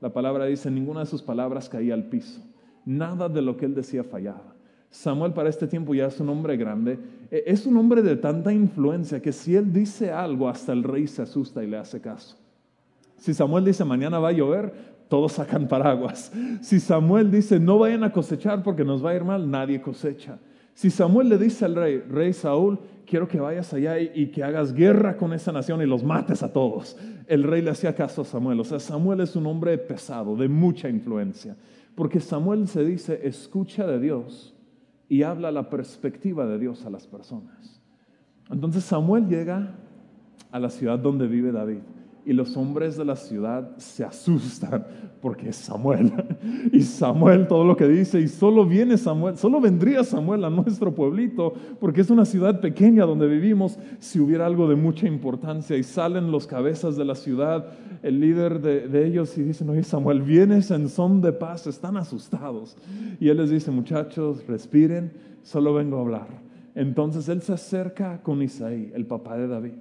[0.00, 2.42] La palabra dice, ninguna de sus palabras caía al piso.
[2.84, 4.56] Nada de lo que él decía fallaba.
[4.90, 6.98] Samuel para este tiempo ya es un hombre grande.
[7.33, 11.09] E, es un hombre de tanta influencia que si él dice algo, hasta el rey
[11.09, 12.37] se asusta y le hace caso.
[13.16, 16.31] Si Samuel dice, mañana va a llover, todos sacan paraguas.
[16.61, 20.38] Si Samuel dice, no vayan a cosechar porque nos va a ir mal, nadie cosecha.
[20.75, 24.73] Si Samuel le dice al rey, rey Saúl, quiero que vayas allá y, que hagas
[24.73, 26.97] guerra con esa nación y los mates a todos.
[27.27, 28.61] El rey le hacía caso a Samuel.
[28.61, 31.57] O sea, Samuel es un hombre pesado, de mucha influencia.
[31.95, 34.51] Porque Samuel se dice, escucha de Dios
[35.12, 37.83] y habla la perspectiva de Dios a las personas.
[38.51, 39.75] Entonces Samuel llega
[40.51, 41.83] a la ciudad donde vive David
[42.24, 44.87] y los hombres de la ciudad se asustan
[45.20, 46.12] porque es Samuel.
[46.72, 50.94] Y Samuel todo lo que dice, y solo viene Samuel, solo vendría Samuel a nuestro
[50.94, 55.76] pueblito, porque es una ciudad pequeña donde vivimos, si hubiera algo de mucha importancia.
[55.76, 57.66] Y salen los cabezas de la ciudad,
[58.02, 62.76] el líder de, ellos, y dicen, oye Samuel, vienes en son de paz, están asustados.
[63.20, 66.28] Y él les dice, muchachos, respiren, solo vengo a hablar.
[66.74, 69.72] Entonces él se acerca con Isaí, el papá de David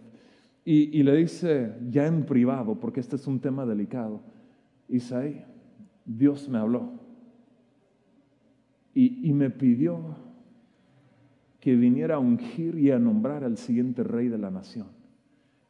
[0.63, 4.21] y, le dice, ya en privado, porque este es un tema delicado,
[4.87, 5.43] Isaí,
[6.05, 6.91] Dios me habló
[8.93, 10.15] y, me pidió
[11.59, 14.87] que viniera a ungir y a nombrar al siguiente rey de la nación.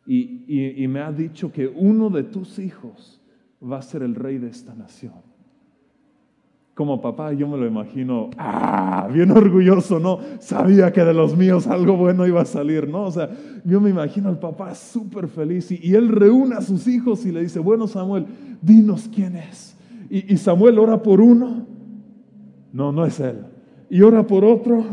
[0.05, 3.21] y me ha dicho que uno de tus hijos
[3.63, 5.30] va a ser el rey de esta nación
[6.73, 10.19] como papá, yo me lo imagino, ah, bien orgulloso, ¿no?
[10.39, 13.03] Sabía que de los míos algo bueno iba a salir, ¿no?
[13.03, 13.29] O sea,
[13.65, 17.41] yo me imagino al papá súper feliz y, él reúne a sus hijos y le
[17.41, 18.25] dice, bueno Samuel,
[18.61, 19.77] dinos quién es.
[20.09, 21.65] Y, y Samuel ora por uno,
[22.71, 23.45] no, no es él.
[23.89, 24.83] Y ora por otro,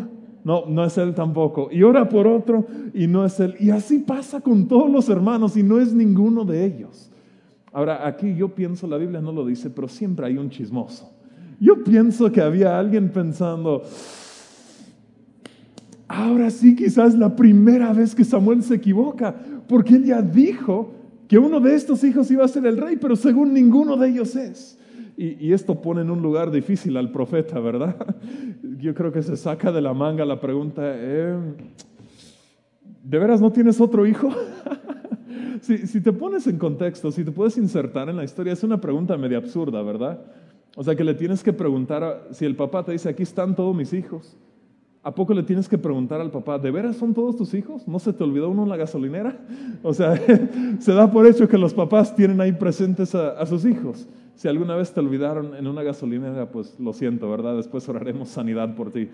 [0.45, 1.69] no, no es él tampoco.
[1.71, 3.55] Y ora por otro y no es él.
[3.61, 7.11] Y así pasa con todos los hermanos y no es ninguno de ellos.
[7.73, 11.18] Ahora, aquí yo pienso, la Biblia no lo dice, pero siempre hay un chismoso.
[11.61, 13.83] Yo pienso que había alguien pensando,
[16.07, 19.35] ahora sí quizás la primera vez que Samuel se equivoca,
[19.67, 20.93] porque él ya dijo
[21.27, 24.37] que uno de estos hijos iba a ser el rey, pero según ninguno de ellos
[24.37, 24.79] es.
[25.17, 27.97] Y, esto pone en un lugar difícil al profeta, ¿verdad?
[28.79, 31.37] Yo creo que se saca de la manga la pregunta, eh,
[33.03, 34.31] ¿de veras no tienes otro hijo?
[35.61, 38.81] si, si te pones en contexto, si te puedes insertar en la historia, es una
[38.81, 40.21] pregunta medio absurda, ¿verdad?
[40.77, 43.75] O sea que le tienes que preguntar, si el papá te dice, aquí están todos
[43.75, 44.37] mis hijos,
[45.03, 47.87] ¿a poco le tienes que preguntar al papá, ¿de veras son todos tus hijos?
[47.89, 49.39] ¿No se te olvidó uno en la gasolinera?
[49.83, 50.21] O sea,
[50.81, 54.09] se da por hecho que los papás tienen ahí presentes a, sus hijos.
[54.35, 57.57] Si alguna vez te olvidaron en una gasolinera, pues lo siento, ¿verdad?
[57.57, 59.09] Después oraremos sanidad por ti.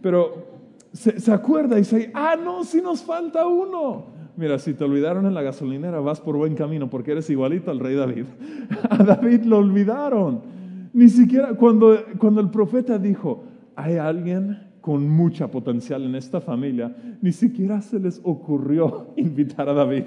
[0.00, 0.46] Pero
[0.92, 4.06] se, acuerda y dice, ah, no, si nos falta uno.
[4.36, 7.80] Mira, si te olvidaron en la gasolinera, vas por buen camino porque eres igualito al
[7.80, 8.26] rey David.
[8.90, 10.57] A David lo olvidaron.
[10.92, 13.44] Ni siquiera cuando, cuando el profeta dijo,
[13.76, 19.74] hay alguien con mucha potencial en esta familia, ni siquiera se les ocurrió invitar a
[19.74, 20.04] David.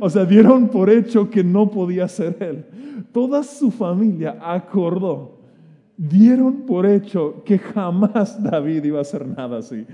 [0.00, 2.64] O sea, dieron por hecho que no podía ser él.
[3.12, 5.38] Toda su familia acordó,
[5.96, 9.84] dieron por hecho que jamás David iba a hacer nada así.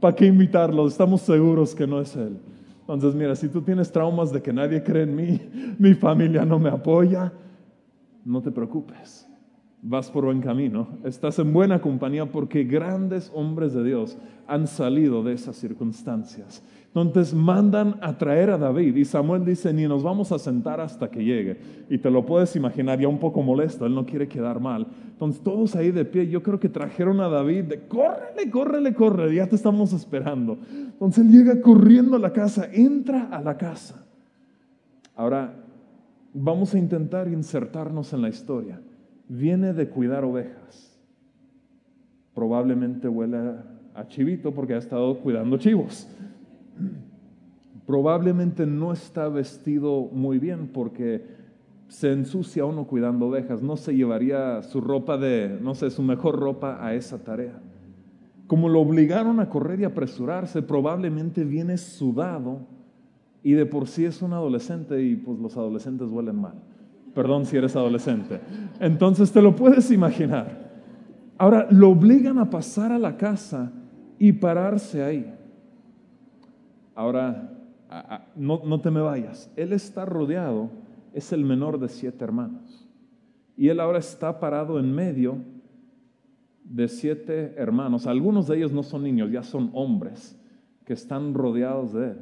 [0.00, 0.86] ¿Para qué invitarlo?
[0.86, 2.38] Estamos seguros que no es él.
[2.80, 5.40] Entonces, mira, si tú tienes traumas de que nadie cree en mí,
[5.78, 7.32] mi familia no me apoya,
[8.24, 9.29] no te preocupes
[9.82, 15.22] vas por buen camino, estás en buena compañía porque grandes hombres de Dios han salido
[15.22, 16.62] de esas circunstancias.
[16.94, 21.08] Entonces mandan a traer a David y Samuel dice, ni nos vamos a sentar hasta
[21.08, 21.56] que llegue.
[21.88, 24.88] Y te lo puedes imaginar ya un poco molesto, él no quiere quedar mal.
[25.12, 29.36] Entonces todos ahí de pie, yo creo que trajeron a David de, córrele, córrele, córrele,
[29.36, 30.58] ya te estamos esperando.
[30.68, 34.04] Entonces él llega corriendo a la casa, entra a la casa.
[35.14, 35.54] Ahora,
[36.34, 38.80] vamos a intentar insertarnos en la historia
[39.30, 40.98] viene de cuidar ovejas.
[42.34, 43.38] Probablemente huele
[43.94, 46.08] a chivito porque ha estado cuidando chivos.
[47.86, 51.24] Probablemente no está vestido muy bien porque
[51.88, 56.38] se ensucia uno cuidando ovejas, no se llevaría su ropa de, no sé, su mejor
[56.38, 57.60] ropa a esa tarea.
[58.46, 62.66] Como lo obligaron a correr y apresurarse, probablemente viene sudado
[63.42, 66.69] y de por sí es un adolescente y pues los adolescentes huelen mal.
[67.14, 68.40] Perdón si eres adolescente.
[68.78, 70.70] Entonces te lo puedes imaginar.
[71.38, 73.72] Ahora, lo obligan a pasar a la casa
[74.18, 75.34] y pararse ahí.
[76.94, 77.50] Ahora,
[78.36, 79.50] no, no te me vayas.
[79.56, 80.70] Él está rodeado,
[81.14, 82.88] es el menor de siete hermanos.
[83.56, 85.38] Y él ahora está parado en medio
[86.64, 88.06] de siete hermanos.
[88.06, 90.38] Algunos de ellos no son niños, ya son hombres
[90.84, 92.18] que están rodeados de él.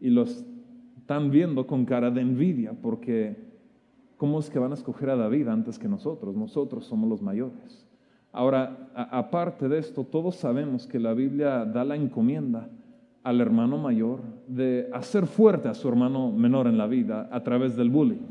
[0.00, 0.44] Y los
[0.96, 3.43] están viendo con cara de envidia porque
[4.24, 6.34] ¿cómo es que van a escoger a David antes que nosotros?
[6.34, 7.86] Nosotros somos los mayores.
[8.32, 12.70] Ahora, aparte de esto, todos sabemos que la Biblia da la encomienda
[13.22, 17.76] al hermano mayor de hacer fuerte a su hermano menor en la vida a través
[17.76, 18.22] del bullying.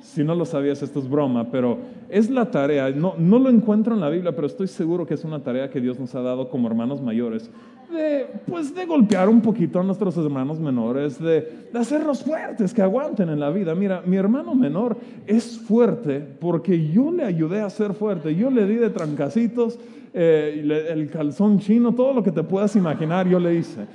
[0.00, 3.94] Si no lo sabías, esto es broma, pero es la tarea, no, no lo encuentro
[3.94, 6.48] en la Biblia, pero estoy seguro que es una tarea que Dios nos ha dado
[6.48, 7.50] como hermanos mayores,
[7.92, 12.82] de, pues, de golpear un poquito a nuestros hermanos menores, de, de hacerlos fuertes, que
[12.82, 13.74] aguanten en la vida.
[13.74, 18.66] Mira, mi hermano menor es fuerte porque yo le ayudé a ser fuerte, yo le
[18.66, 19.78] di de trancacitos,
[20.14, 23.86] eh, el calzón chino, todo lo que te puedas imaginar, yo le hice.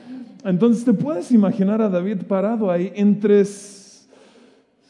[0.43, 3.45] Entonces te puedes imaginar a David parado ahí entre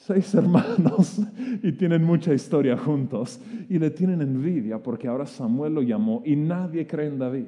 [0.06, 1.22] seis hermanos
[1.62, 3.40] y tienen mucha historia juntos
[3.70, 7.46] y le tienen envidia porque ahora Samuel lo llamó y nadie cree en David.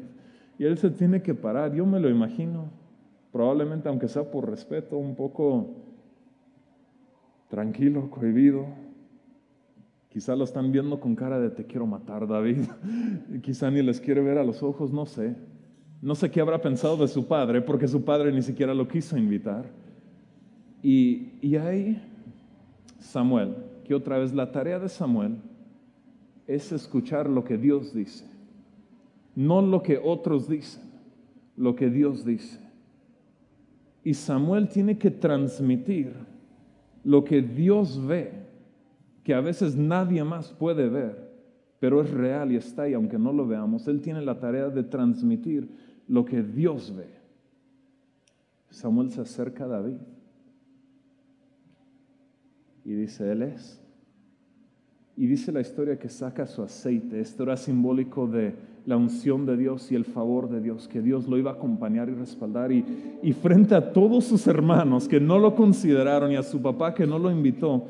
[0.57, 2.69] Y él se tiene que parar, yo me lo imagino,
[3.31, 5.69] probablemente aunque sea por respeto, un poco
[7.49, 8.65] tranquilo, cohibido.
[10.07, 12.67] Quizá lo están viendo con cara de te quiero matar, David.
[13.41, 15.35] Quizá ni les quiere ver a los ojos, no sé.
[16.01, 19.17] No sé qué habrá pensado de su padre, porque su padre ni siquiera lo quiso
[19.17, 19.65] invitar.
[20.81, 22.01] Y, y ahí
[23.05, 25.37] Samuel, que otra vez la tarea de Samuel
[26.47, 28.25] es escuchar lo que Dios dice,
[29.35, 30.83] no lo que otros dicen,
[31.55, 32.59] lo que Dios dice.
[34.03, 36.13] Y Samuel tiene que transmitir
[37.03, 38.31] lo que Dios ve,
[39.23, 41.31] que a veces nadie más puede ver,
[41.79, 43.87] pero es real y está ahí, aunque no lo veamos.
[43.87, 45.69] Él tiene la tarea de transmitir
[46.07, 47.07] lo que Dios ve.
[48.69, 49.97] Samuel se acerca a David
[52.85, 53.81] y dice, Él es.
[55.17, 57.19] Y dice la historia que saca su aceite.
[57.19, 58.53] Esto era simbólico de
[58.85, 62.09] la unción de Dios y el favor de Dios, que Dios lo iba a acompañar
[62.09, 62.71] y respaldar.
[62.71, 62.85] Y,
[63.23, 67.07] y frente a todos sus hermanos que no lo consideraron y a su papá que
[67.07, 67.85] no lo invitó,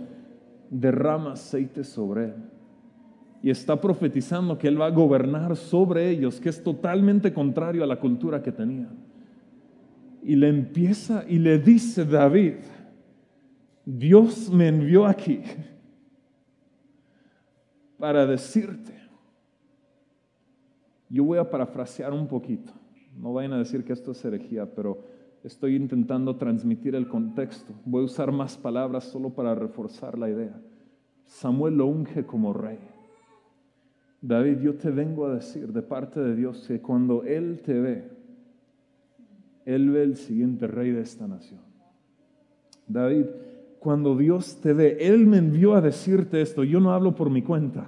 [0.70, 2.34] derrama aceite sobre él.
[3.42, 7.88] Y está profetizando que él va a gobernar sobre ellos, que es totalmente contrario a
[7.88, 8.88] la cultura que tenía.
[10.24, 12.54] Y le empieza y le dice David,
[13.86, 15.42] Dios me envió aquí
[18.00, 18.94] para decirte,
[21.10, 22.74] yo voy a parafrasear un poquito,
[23.16, 25.04] no vayan a decir que esto es herejía, pero
[25.44, 27.74] estoy intentando transmitir el contexto.
[27.86, 30.60] Voy a usar más palabras solo para reforzar la idea.
[31.26, 32.80] Samuel lo unge como rey.
[34.22, 38.10] David, yo te vengo a decir de parte de Dios que cuando Él te ve,
[39.66, 41.62] Él ve el siguiente rey de esta nación.
[42.88, 43.26] David,
[43.86, 47.44] cuando Dios te ve, Él me envió a decirte esto, yo no hablo por mi
[47.44, 47.88] cuenta,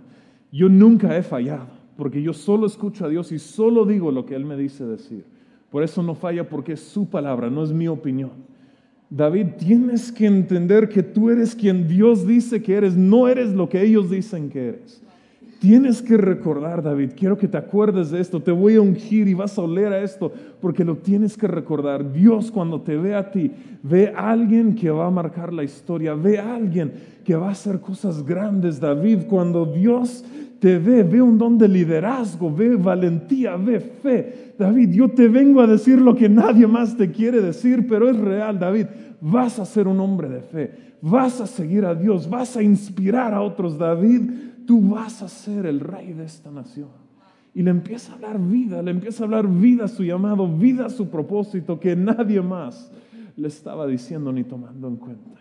[0.52, 1.66] yo nunca he fallado,
[1.98, 5.26] porque yo solo escucho a Dios y solo digo lo que Él me dice decir.
[5.72, 8.30] Por eso no falla porque es su palabra, no es mi opinión.
[9.10, 13.68] David, tienes que entender que tú eres quien Dios dice que eres, no eres lo
[13.68, 15.02] que ellos dicen que eres.
[15.60, 19.34] Tienes que recordar, David, quiero que te acuerdes de esto, te voy a ungir y
[19.34, 22.12] vas a oler a esto, porque lo tienes que recordar.
[22.14, 26.14] Dios cuando te ve a ti, ve a alguien que va a marcar la historia,
[26.14, 26.92] ve a alguien
[27.26, 29.24] que va a hacer cosas grandes, David.
[29.28, 30.24] Cuando Dios
[30.60, 34.54] te ve, ve un don de liderazgo, ve valentía, ve fe.
[34.60, 38.18] David, yo te vengo a decir lo que nadie más te quiere decir, pero es
[38.18, 38.86] real, David.
[39.20, 43.34] Vas a ser un hombre de fe, vas a seguir a Dios, vas a inspirar
[43.34, 44.30] a otros, David
[44.68, 46.90] tú vas a ser el rey de esta nación.
[47.56, 50.86] Y le empieza a hablar vida, le empieza a hablar vida a su llamado, vida
[50.86, 52.92] a su propósito que nadie más
[53.36, 55.40] le estaba diciendo ni tomando en cuenta.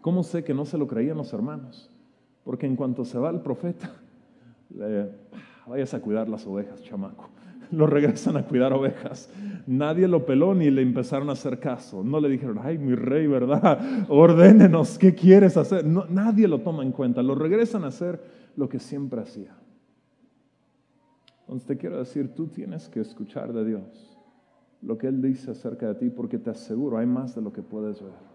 [0.00, 1.90] ¿Cómo sé que no se lo creían los hermanos?
[2.44, 3.92] Porque en cuanto se va el profeta,
[4.74, 5.10] le,
[5.66, 7.33] vayas a cuidar las ovejas, chamaco
[7.70, 9.30] lo regresan a cuidar ovejas.
[9.66, 12.04] Nadie lo peló ni le empezaron a hacer caso.
[12.04, 14.06] No le dijeron, ay, mi rey, ¿verdad?
[14.08, 15.84] Ordénenos, ¿qué quieres hacer?
[15.84, 17.22] nadie lo toma en cuenta.
[17.22, 18.20] Lo regresan a hacer
[18.56, 19.56] lo que siempre hacía.
[21.40, 24.14] Entonces te quiero decir, tú tienes que escuchar de Dios
[24.84, 27.62] lo que Él dice acerca de ti, porque te aseguro, hay más de lo que
[27.62, 28.34] puedes ver.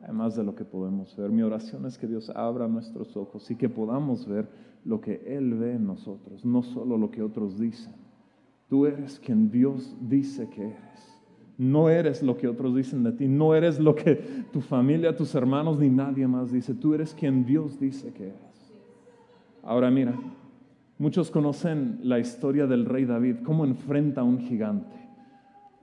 [0.00, 1.30] además de lo que podemos ver.
[1.30, 4.48] Mi oración es que Dios abra nuestros ojos y que podamos ver
[4.84, 7.94] lo que Él ve en nosotros, no solo lo que otros dicen.
[8.68, 11.18] Tú eres quien Dios dice que eres.
[11.56, 14.14] No eres lo que otros dicen de ti, no eres lo que
[14.52, 16.74] tu familia, tus hermanos ni nadie más dice.
[16.74, 18.72] Tú eres quien Dios dice que eres.
[19.64, 20.14] Ahora mira,
[20.98, 24.96] muchos conocen la historia del rey David, cómo enfrenta a un gigante.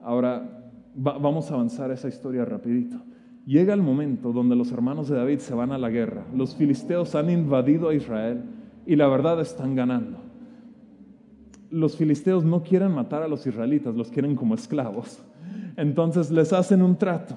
[0.00, 2.96] Ahora vamos a avanzar esa historia rapidito.
[3.44, 6.24] Llega el momento donde los hermanos de David se van a la guerra.
[6.34, 8.42] Los filisteos han invadido a Israel
[8.86, 10.25] y la verdad están ganando.
[11.76, 15.18] Los filisteos no quieren matar a los israelitas, los quieren como esclavos.
[15.76, 17.36] Entonces les hacen un trato.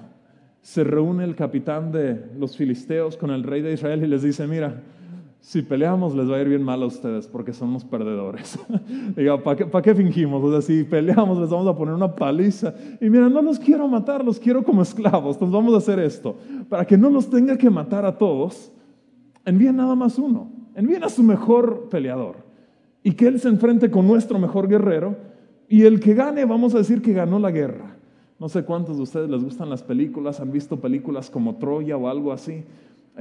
[0.61, 4.47] Se reúne el capitán de los filisteos con el rey de Israel y les dice,
[4.47, 4.81] mira,
[5.41, 8.57] si peleamos les va a ir bien mal a ustedes porque somos perdedores.
[9.17, 10.41] Diga, ¿para qué, qué, fingimos?
[10.41, 12.73] O sea, si peleamos les vamos a poner una paliza.
[13.01, 15.35] Y mira, no los quiero matar, los quiero como esclavos.
[15.35, 16.37] Entonces vamos a hacer esto.
[16.69, 18.71] Para que no los tenga que matar a todos,
[19.43, 20.49] envíen nada más uno.
[20.75, 22.48] Envíen a su mejor peleador.
[23.03, 25.17] Y que él se enfrente con nuestro mejor guerrero.
[25.67, 27.95] Y el que gane, vamos a decir que ganó la guerra.
[28.39, 32.07] No sé cuántos de ustedes les gustan las películas, han visto películas como Troya o
[32.07, 32.63] algo así.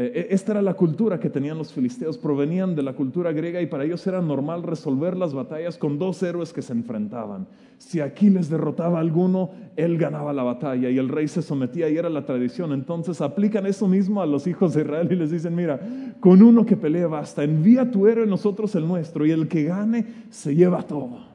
[0.00, 3.60] Eh, eh, esta era la cultura que tenían los filisteos, provenían de la cultura griega
[3.60, 7.48] y para ellos era normal resolver las batallas con dos héroes que se enfrentaban.
[7.78, 11.96] Si Aquiles derrotaba a alguno, él ganaba la batalla y el rey se sometía y
[11.96, 12.72] era la tradición.
[12.72, 15.80] Entonces aplican eso mismo a los hijos de Israel y les dicen, mira,
[16.20, 20.06] con uno que pelee basta, envía tu héroe, nosotros el nuestro y el que gane
[20.30, 21.26] se lleva todo.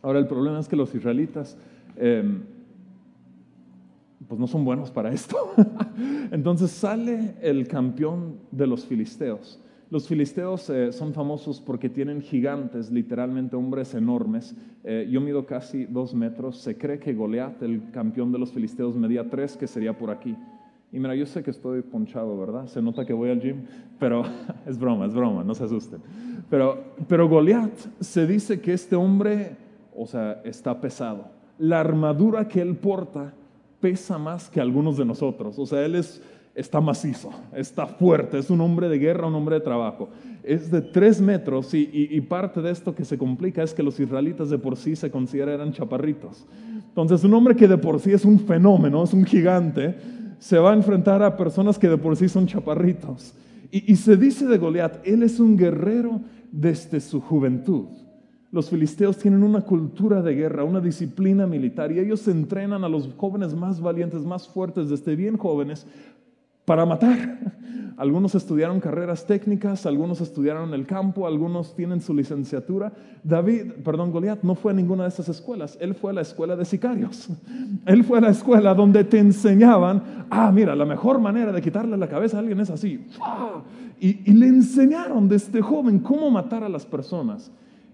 [0.00, 1.58] Ahora el problema es que los israelitas...
[1.98, 2.40] Em,
[4.38, 5.36] no son buenos para esto.
[6.30, 9.60] Entonces sale el campeón de los filisteos.
[9.90, 14.54] Los filisteos eh, son famosos porque tienen gigantes, literalmente hombres enormes.
[14.84, 16.58] Eh, yo mido casi dos metros.
[16.58, 20.36] Se cree que Goliat, el campeón de los filisteos, medía tres, que sería por aquí.
[20.92, 22.66] Y mira, yo sé que estoy ponchado, ¿verdad?
[22.66, 23.62] Se nota que voy al gym,
[23.98, 24.24] pero
[24.66, 26.00] es broma, es broma, no se asusten.
[26.50, 29.56] Pero, pero Goliat se dice que este hombre,
[29.96, 31.30] o sea, está pesado.
[31.58, 33.32] La armadura que él porta
[33.80, 35.58] pesa más que algunos de nosotros.
[35.58, 36.22] O sea, él es,
[36.54, 40.08] está macizo, está fuerte, es un hombre de guerra, un hombre de trabajo.
[40.42, 44.50] Es de tres metros y, parte de esto que se complica es que los israelitas
[44.50, 46.46] de por sí se consideran eran chaparritos.
[46.88, 49.96] Entonces, un hombre que de por sí es un fenómeno, es un gigante,
[50.38, 53.34] se va a enfrentar a personas que de por sí son chaparritos.
[53.70, 56.20] Y, y se dice de Goliat, él es un guerrero
[56.50, 57.86] desde su juventud.
[58.50, 63.10] Los filisteos tienen una cultura de guerra, una disciplina militar y ellos entrenan a los
[63.16, 65.86] jóvenes más valientes, más fuertes, desde bien jóvenes,
[66.64, 67.38] para matar.
[67.98, 72.92] Algunos estudiaron carreras técnicas, algunos estudiaron el campo, algunos tienen su licenciatura.
[73.24, 76.54] David, perdón, Goliat no fue a ninguna de esas escuelas, él fue a la escuela
[76.54, 77.28] de sicarios.
[77.86, 81.96] Él fue a la escuela donde te enseñaban, ah, mira, la mejor manera de quitarle
[81.96, 83.04] la cabeza a alguien es así.
[83.98, 87.50] Y, y le enseñaron desde joven cómo matar a las personas.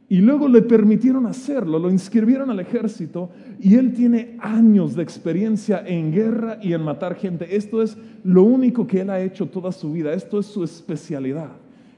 [0.09, 5.83] Y luego le permitieron hacerlo, lo inscribieron al ejército y él tiene años de experiencia
[5.87, 7.57] en guerra y en matar gente.
[7.57, 11.53] Esto es lo único que él ha hecho toda su vida, esto es su especialidad.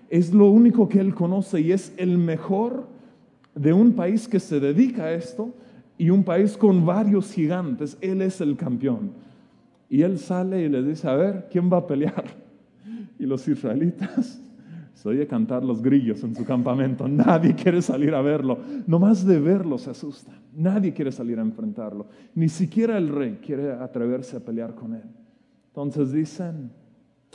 [0.09, 2.87] Es lo único que él conoce y es el mejor
[3.57, 5.53] de un país que se dedica a esto
[5.99, 7.99] y un país con varios gigantes.
[8.01, 9.11] Él es el campeón.
[9.91, 12.25] Y él sale y le dice, a ver, ¿quién va a pelear?
[13.19, 14.39] Y los israelitas
[14.97, 17.07] se oye cantar los grillos en su campamento.
[17.09, 18.59] Nadie quiere salir a verlo.
[18.87, 20.33] No más de verlo se asusta.
[20.55, 22.07] Nadie quiere salir a enfrentarlo.
[22.35, 25.05] Ni siquiera el rey quiere atreverse a pelear con él.
[25.69, 26.71] Entonces dicen,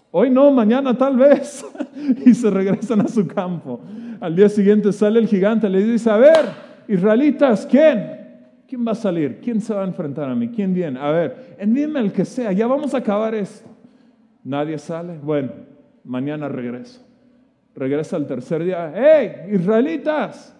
[0.09, 1.63] hoy no, mañana tal vez.
[2.25, 3.79] y se regresan a su campo.
[4.19, 6.45] Al día siguiente sale el gigante, le dice, a ver,
[6.87, 8.21] israelitas, ¿quién?
[8.67, 9.39] ¿Quién va a salir?
[9.39, 10.49] ¿Quién se va a enfrentar a mí?
[10.49, 10.99] ¿Quién viene?
[10.99, 13.69] A ver, envíenme el que sea, ya vamos a acabar esto.
[14.43, 15.19] Nadie sale.
[15.19, 15.51] Bueno,
[16.03, 17.10] mañana regreso.
[17.75, 20.55] Regresa el tercer día, ¡hey, israelitas!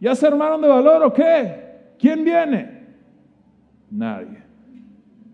[0.00, 1.94] ¿Ya se armaron de valor o qué?
[1.98, 2.84] ¿Quién viene?
[3.90, 4.42] Nadie.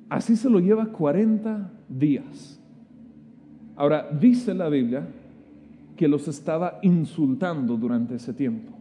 [0.09, 2.61] Así se lo lleva 40 días.
[3.75, 5.07] Ahora, dice la Biblia
[5.97, 8.73] que los estaba insultando durante ese tiempo.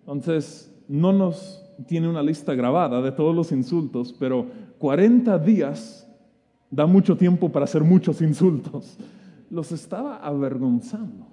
[0.00, 4.46] Entonces, no nos tiene una lista grabada de todos los insultos, pero
[4.78, 6.06] 40 días
[6.70, 8.98] da mucho tiempo para hacer muchos insultos
[9.52, 11.26] los estaba avergonzando,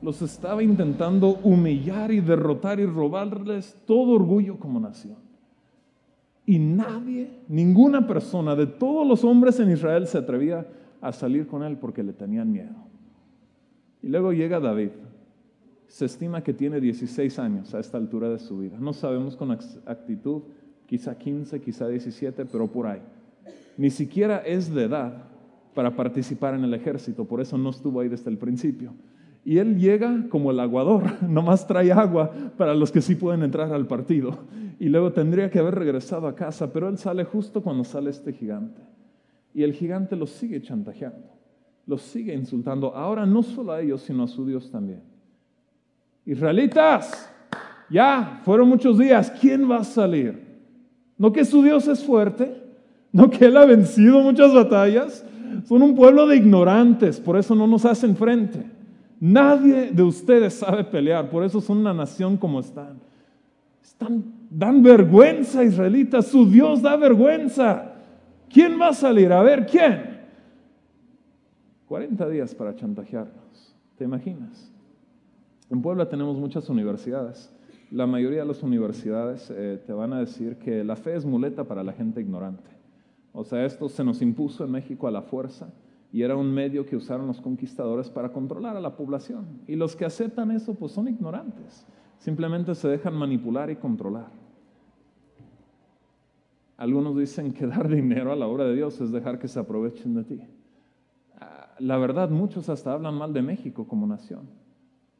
[0.00, 5.16] los estaba intentando humillar y derrotar y robarles todo orgullo como nación.
[6.46, 10.64] Y nadie, ninguna persona de todos los hombres en Israel se atrevía
[11.00, 12.76] a salir con él porque le tenían miedo.
[14.00, 14.90] Y luego llega David.
[15.88, 18.76] Se estima que tiene 16 años a esta altura de su vida.
[18.78, 20.42] No sabemos con actitud,
[20.86, 23.02] quizá 15, quizá 17, pero por ahí.
[23.76, 25.35] Ni siquiera es de edad
[25.76, 28.94] para participar en el ejército, por eso no estuvo ahí desde el principio.
[29.44, 33.70] Y él llega como el aguador, nomás trae agua para los que sí pueden entrar
[33.70, 34.38] al partido.
[34.80, 38.32] Y luego tendría que haber regresado a casa, pero él sale justo cuando sale este
[38.32, 38.80] gigante.
[39.52, 41.28] Y el gigante los sigue chantajeando,
[41.86, 45.02] los sigue insultando, ahora no solo a ellos, sino a su Dios también.
[46.24, 47.30] Israelitas,
[47.90, 50.42] ya, fueron muchos días, ¿quién va a salir?
[51.18, 52.62] ¿No que su Dios es fuerte?
[53.12, 55.24] ¿No que Él ha vencido muchas batallas?
[55.64, 58.64] Son un pueblo de ignorantes, por eso no nos hacen frente.
[59.20, 63.00] Nadie de ustedes sabe pelear, por eso son una nación como están.
[64.50, 67.94] Dan vergüenza, israelitas, su Dios da vergüenza.
[68.48, 69.32] ¿Quién va a salir?
[69.32, 70.16] A ver, ¿quién?
[71.88, 74.70] 40 días para chantajearnos, ¿te imaginas?
[75.70, 77.52] En Puebla tenemos muchas universidades.
[77.90, 81.64] La mayoría de las universidades eh, te van a decir que la fe es muleta
[81.64, 82.75] para la gente ignorante.
[83.38, 85.70] O sea, esto se nos impuso en México a la fuerza
[86.10, 89.60] y era un medio que usaron los conquistadores para controlar a la población.
[89.66, 91.86] Y los que aceptan eso, pues son ignorantes.
[92.18, 94.30] Simplemente se dejan manipular y controlar.
[96.78, 100.14] Algunos dicen que dar dinero a la obra de Dios es dejar que se aprovechen
[100.14, 100.40] de ti.
[101.38, 104.48] Ah, la verdad, muchos hasta hablan mal de México como nación.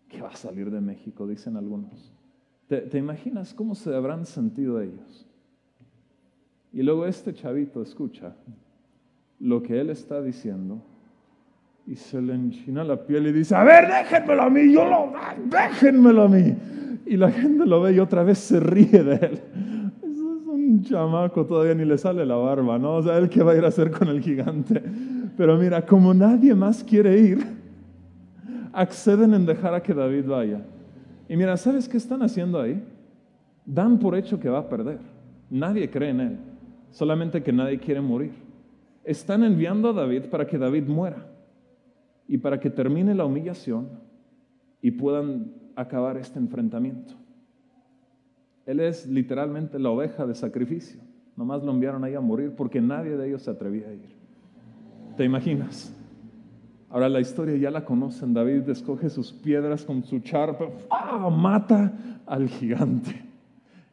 [0.09, 1.27] ¿Qué va a salir de México?
[1.27, 2.15] Dicen algunos.
[2.67, 5.27] ¿Te, imaginas cómo se habrán sentido ellos?
[6.77, 8.35] Y luego este chavito escucha
[9.41, 10.83] lo que él está diciendo
[11.87, 15.15] y se le enchina la piel y dice, a ver, déjenmelo a mí, yo lo,
[15.47, 16.55] déjenmelo a mí.
[17.07, 19.41] Y la gente lo ve y otra vez se ríe de él.
[20.03, 22.97] Eso es un chamaco, todavía ni le sale la barba, ¿no?
[22.97, 24.83] O sea, él qué va a ir a hacer con el gigante.
[25.35, 27.39] Pero mira, como nadie más quiere ir,
[28.75, 30.61] acceden en dejar a que David vaya.
[31.27, 32.85] Y mira, ¿sabes qué están haciendo ahí?
[33.65, 34.99] Dan por hecho que va a perder.
[35.49, 36.39] Nadie cree en él,
[36.91, 38.33] solamente que nadie quiere morir.
[39.05, 41.27] Están enviando a David para que David muera
[42.27, 43.89] y para que termine la humillación
[44.83, 47.15] y puedan acabar este enfrentamiento.
[48.65, 51.01] Él es literalmente la oveja de sacrificio.
[51.37, 54.17] Nomás lo enviaron ahí a morir porque nadie de ellos se atrevía a ir.
[55.17, 55.95] ¿Te imaginas?
[56.91, 58.33] Ahora la historia ya la conocen.
[58.33, 61.29] David escoge sus piedras con su charpa, ¡ah!
[61.31, 63.26] mata al gigante.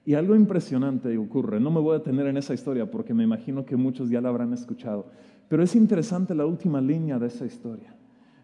[0.06, 1.60] Y algo impresionante ocurre.
[1.60, 4.30] No me voy a detener en esa historia porque me imagino que muchos ya la
[4.30, 5.08] habrán escuchado.
[5.48, 7.96] Pero es interesante la última línea de esa historia.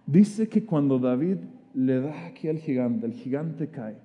[0.06, 1.38] Dice que cuando David
[1.74, 3.98] le da aquí al gigante, el gigante cae.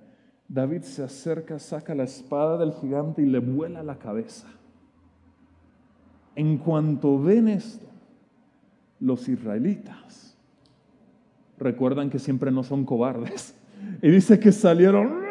[0.47, 4.47] David se acerca, saca la espada del gigante y le vuela la cabeza.
[6.35, 7.87] En cuanto ven esto,
[8.99, 10.37] los israelitas
[11.57, 13.55] recuerdan que siempre no son cobardes.
[14.01, 15.24] Y dice que salieron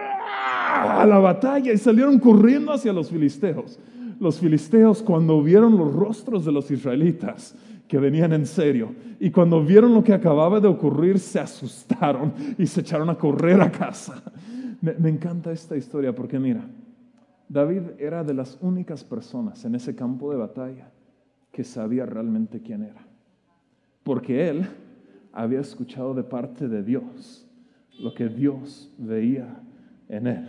[0.85, 3.79] a la batalla y salieron corriendo hacia los filisteos.
[4.21, 7.55] Los filisteos cuando vieron los rostros de los israelitas,
[7.89, 12.67] que venían en serio, y cuando vieron lo que acababa de ocurrir, se asustaron y
[12.67, 14.23] se echaron a correr a casa.
[14.81, 16.67] Me, me encanta esta historia porque mira,
[17.49, 20.91] David era de las únicas personas en ese campo de batalla
[21.53, 23.07] que sabía realmente quién era.
[24.03, 24.67] Porque él
[25.33, 27.47] había escuchado de parte de Dios
[27.99, 29.61] lo que Dios veía
[30.09, 30.49] en él.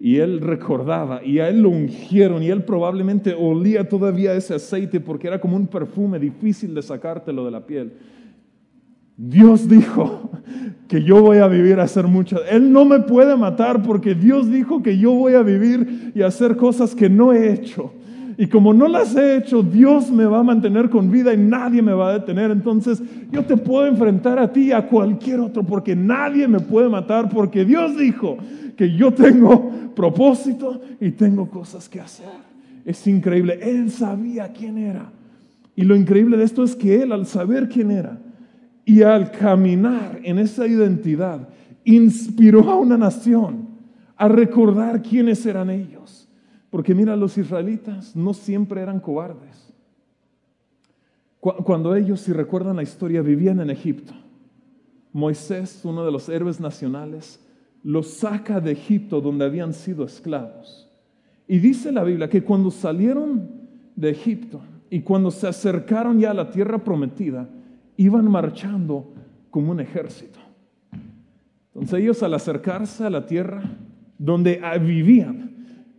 [0.00, 5.00] Y él recordaba, y a él lo ungieron, y él probablemente olía todavía ese aceite
[5.00, 7.92] porque era como un perfume difícil de sacártelo de la piel.
[9.16, 10.30] Dios dijo
[10.88, 12.44] que yo voy a vivir a hacer mucho.
[12.44, 16.56] Él no me puede matar porque Dios dijo que yo voy a vivir y hacer
[16.56, 17.92] cosas que no he hecho.
[18.36, 21.82] Y como no las he hecho, Dios me va a mantener con vida y nadie
[21.82, 22.50] me va a detener.
[22.50, 26.88] Entonces yo te puedo enfrentar a ti y a cualquier otro porque nadie me puede
[26.88, 28.36] matar porque Dios dijo
[28.76, 32.26] que yo tengo propósito y tengo cosas que hacer.
[32.84, 33.58] Es increíble.
[33.62, 35.10] Él sabía quién era.
[35.76, 38.18] Y lo increíble de esto es que él al saber quién era
[38.84, 41.48] y al caminar en esa identidad,
[41.84, 43.68] inspiró a una nación
[44.16, 45.93] a recordar quiénes eran ellos.
[46.74, 49.72] Porque mira, los israelitas no siempre eran cobardes.
[51.38, 54.12] Cuando ellos, si recuerdan la historia, vivían en Egipto,
[55.12, 57.38] Moisés, uno de los héroes nacionales,
[57.84, 60.90] los saca de Egipto donde habían sido esclavos.
[61.46, 63.48] Y dice la Biblia que cuando salieron
[63.94, 64.60] de Egipto
[64.90, 67.48] y cuando se acercaron ya a la tierra prometida,
[67.96, 69.12] iban marchando
[69.48, 70.40] como un ejército.
[71.68, 73.62] Entonces ellos al acercarse a la tierra
[74.18, 75.43] donde vivían,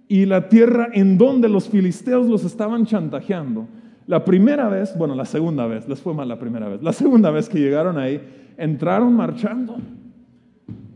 [0.08, 3.68] y la tierra en donde los filisteos los estaban chantajeando.
[4.08, 7.32] La primera vez, bueno, la segunda vez, les fue mal la primera vez, la segunda
[7.32, 8.22] vez que llegaron ahí,
[8.58, 9.78] entraron marchando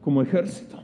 [0.01, 0.77] como ejército,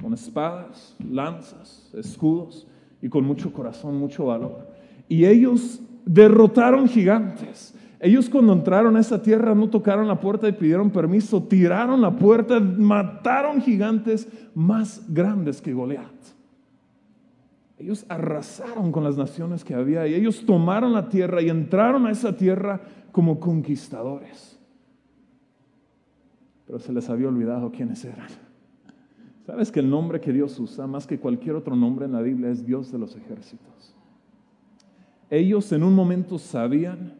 [0.00, 2.66] con espadas, lanzas, escudos
[3.00, 4.68] y con mucho corazón, mucho valor.
[5.08, 7.74] Y ellos derrotaron gigantes.
[8.00, 12.10] Ellos cuando entraron a esa tierra no tocaron la puerta y pidieron permiso, tiraron la
[12.10, 16.31] puerta, mataron gigantes más grandes que Goliat.
[17.82, 22.12] Ellos arrasaron con las naciones que había y ellos tomaron la tierra y entraron a
[22.12, 22.80] esa tierra
[23.10, 24.56] como conquistadores.
[26.64, 28.28] Pero se les había olvidado quiénes eran.
[29.44, 32.50] ¿Sabes que el nombre que Dios usa más que cualquier otro nombre en la Biblia
[32.50, 33.96] es Dios de los ejércitos?
[35.28, 37.14] Ellos en un momento sabían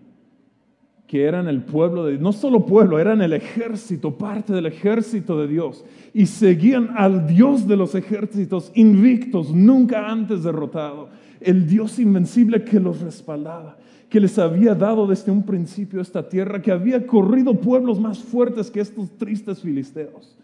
[1.13, 5.47] que eran el pueblo de no solo pueblo, eran el ejército, parte del ejército de
[5.47, 5.85] Dios,
[6.15, 12.81] y seguían al Dios de los ejércitos invictos, nunca antes derrotado, el Dios invencible que
[12.81, 13.77] los respaldaba,
[14.09, 18.71] que les había dado desde un principio esta tierra, que había corrido pueblos más fuertes
[18.71, 20.35] que estos tristes filisteos.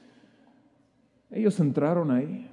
[1.31, 2.47] Ellos entraron ahí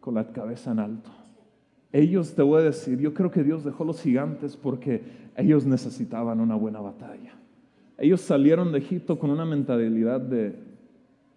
[0.00, 1.17] con la cabeza en alto.
[1.92, 5.02] Ellos, te voy a decir, yo creo que Dios dejó los gigantes porque
[5.36, 7.32] ellos necesitaban una buena batalla.
[7.96, 10.54] Ellos salieron de Egipto con una mentalidad de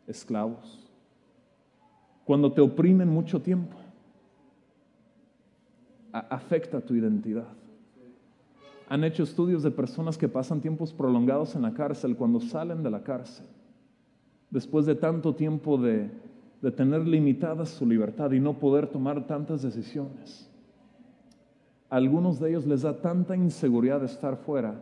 [0.08, 0.88] esclavos.
[2.26, 3.78] Cuando te oprimen mucho tiempo,
[6.12, 7.48] afecta tu identidad.
[8.90, 12.92] Han hecho estudios de personas que pasan tiempos prolongados en la cárcel cuando salen de
[12.92, 13.46] la cárcel,
[14.50, 16.12] después de tanto tiempo de,
[16.62, 20.52] de tener limitada su libertad y no poder tomar tantas decisiones
[21.92, 24.82] algunos de ellos les da tanta inseguridad de estar fuera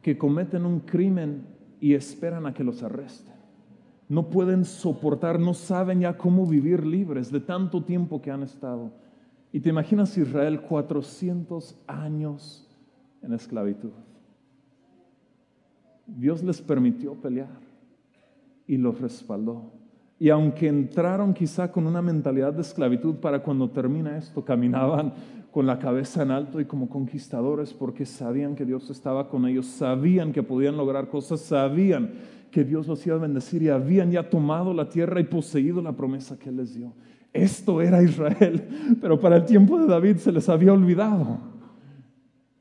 [0.00, 1.44] que cometen un crimen
[1.80, 3.34] y esperan a que los arresten.
[4.08, 8.92] No pueden soportar, no saben ya cómo vivir libres de tanto tiempo que han estado.
[9.50, 12.70] Y te imaginas Israel 400 años
[13.20, 13.90] en esclavitud.
[16.06, 17.58] Dios les permitió pelear
[18.68, 19.72] y los respaldó.
[20.24, 25.12] Y aunque entraron quizá con una mentalidad de esclavitud para cuando termina esto, caminaban
[25.50, 29.66] con la cabeza en alto y como conquistadores porque sabían que Dios estaba con ellos,
[29.66, 32.12] sabían que podían lograr cosas, sabían
[32.50, 35.92] que Dios los iba a bendecir y habían ya tomado la tierra y poseído la
[35.92, 36.94] promesa que Él les dio.
[37.30, 38.66] Esto era Israel,
[39.02, 41.38] pero para el tiempo de David se les había olvidado.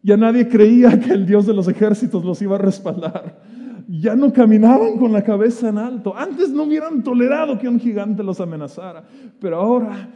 [0.02, 3.53] Ya nadie creía que el Dios de los ejércitos los iba a respaldar.
[3.88, 6.16] Ya no caminaban con la cabeza en alto.
[6.16, 9.04] Antes no hubieran tolerado que un gigante los amenazara,
[9.40, 10.10] pero ahora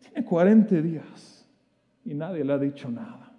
[0.00, 1.48] tiene 40 días
[2.04, 3.32] y nadie le ha dicho nada.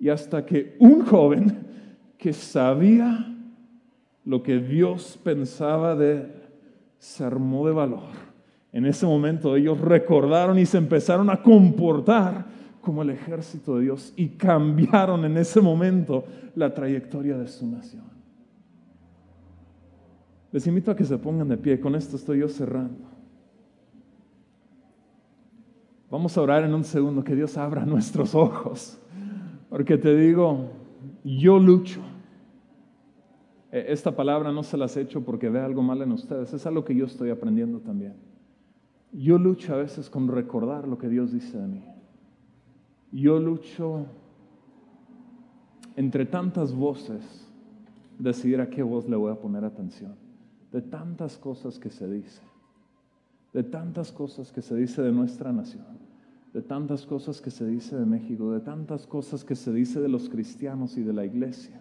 [0.00, 1.58] Y hasta que un joven
[2.16, 3.34] que sabía
[4.24, 6.32] lo que Dios pensaba de él,
[6.98, 8.28] se armó de valor.
[8.72, 12.46] En ese momento ellos recordaron y se empezaron a comportar
[12.88, 16.24] como el ejército de Dios y cambiaron en ese momento
[16.54, 18.04] la trayectoria de su nación.
[20.50, 23.04] Les invito a que se pongan de pie, con esto estoy yo cerrando.
[26.10, 28.98] Vamos a orar en un segundo, que Dios abra nuestros ojos.
[29.68, 30.70] Porque te digo,
[31.22, 32.00] yo lucho.
[33.70, 36.64] E, esta palabra no se las he hecho porque ve algo mal en ustedes, es
[36.64, 38.14] algo que yo estoy aprendiendo también.
[39.12, 41.97] Yo lucho a veces con recordar lo que Dios dice de mí.
[43.12, 44.06] Yo lucho
[45.96, 47.46] entre tantas voces,
[48.18, 50.14] decidir a qué voz le voy a poner atención,
[50.70, 52.48] de tantas cosas que se dicen
[53.52, 55.86] de tantas cosas que se dice de nuestra nación,
[56.52, 60.08] de tantas cosas que se dice de México, de tantas cosas que se dice de
[60.08, 61.80] los cristianos y de la iglesia.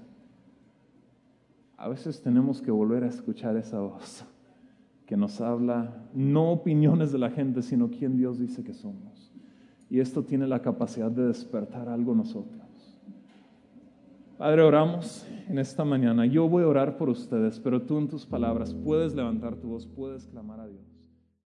[1.77, 4.25] A veces tenemos que volver a escuchar esa voz
[5.05, 9.31] que nos habla no opiniones de la gente, sino quién Dios dice que somos.
[9.89, 12.61] Y esto tiene la capacidad de despertar algo nosotros.
[14.37, 16.25] Padre, oramos en esta mañana.
[16.25, 19.87] Yo voy a orar por ustedes, pero tú en tus palabras puedes levantar tu voz,
[19.87, 20.96] puedes clamar a Dios.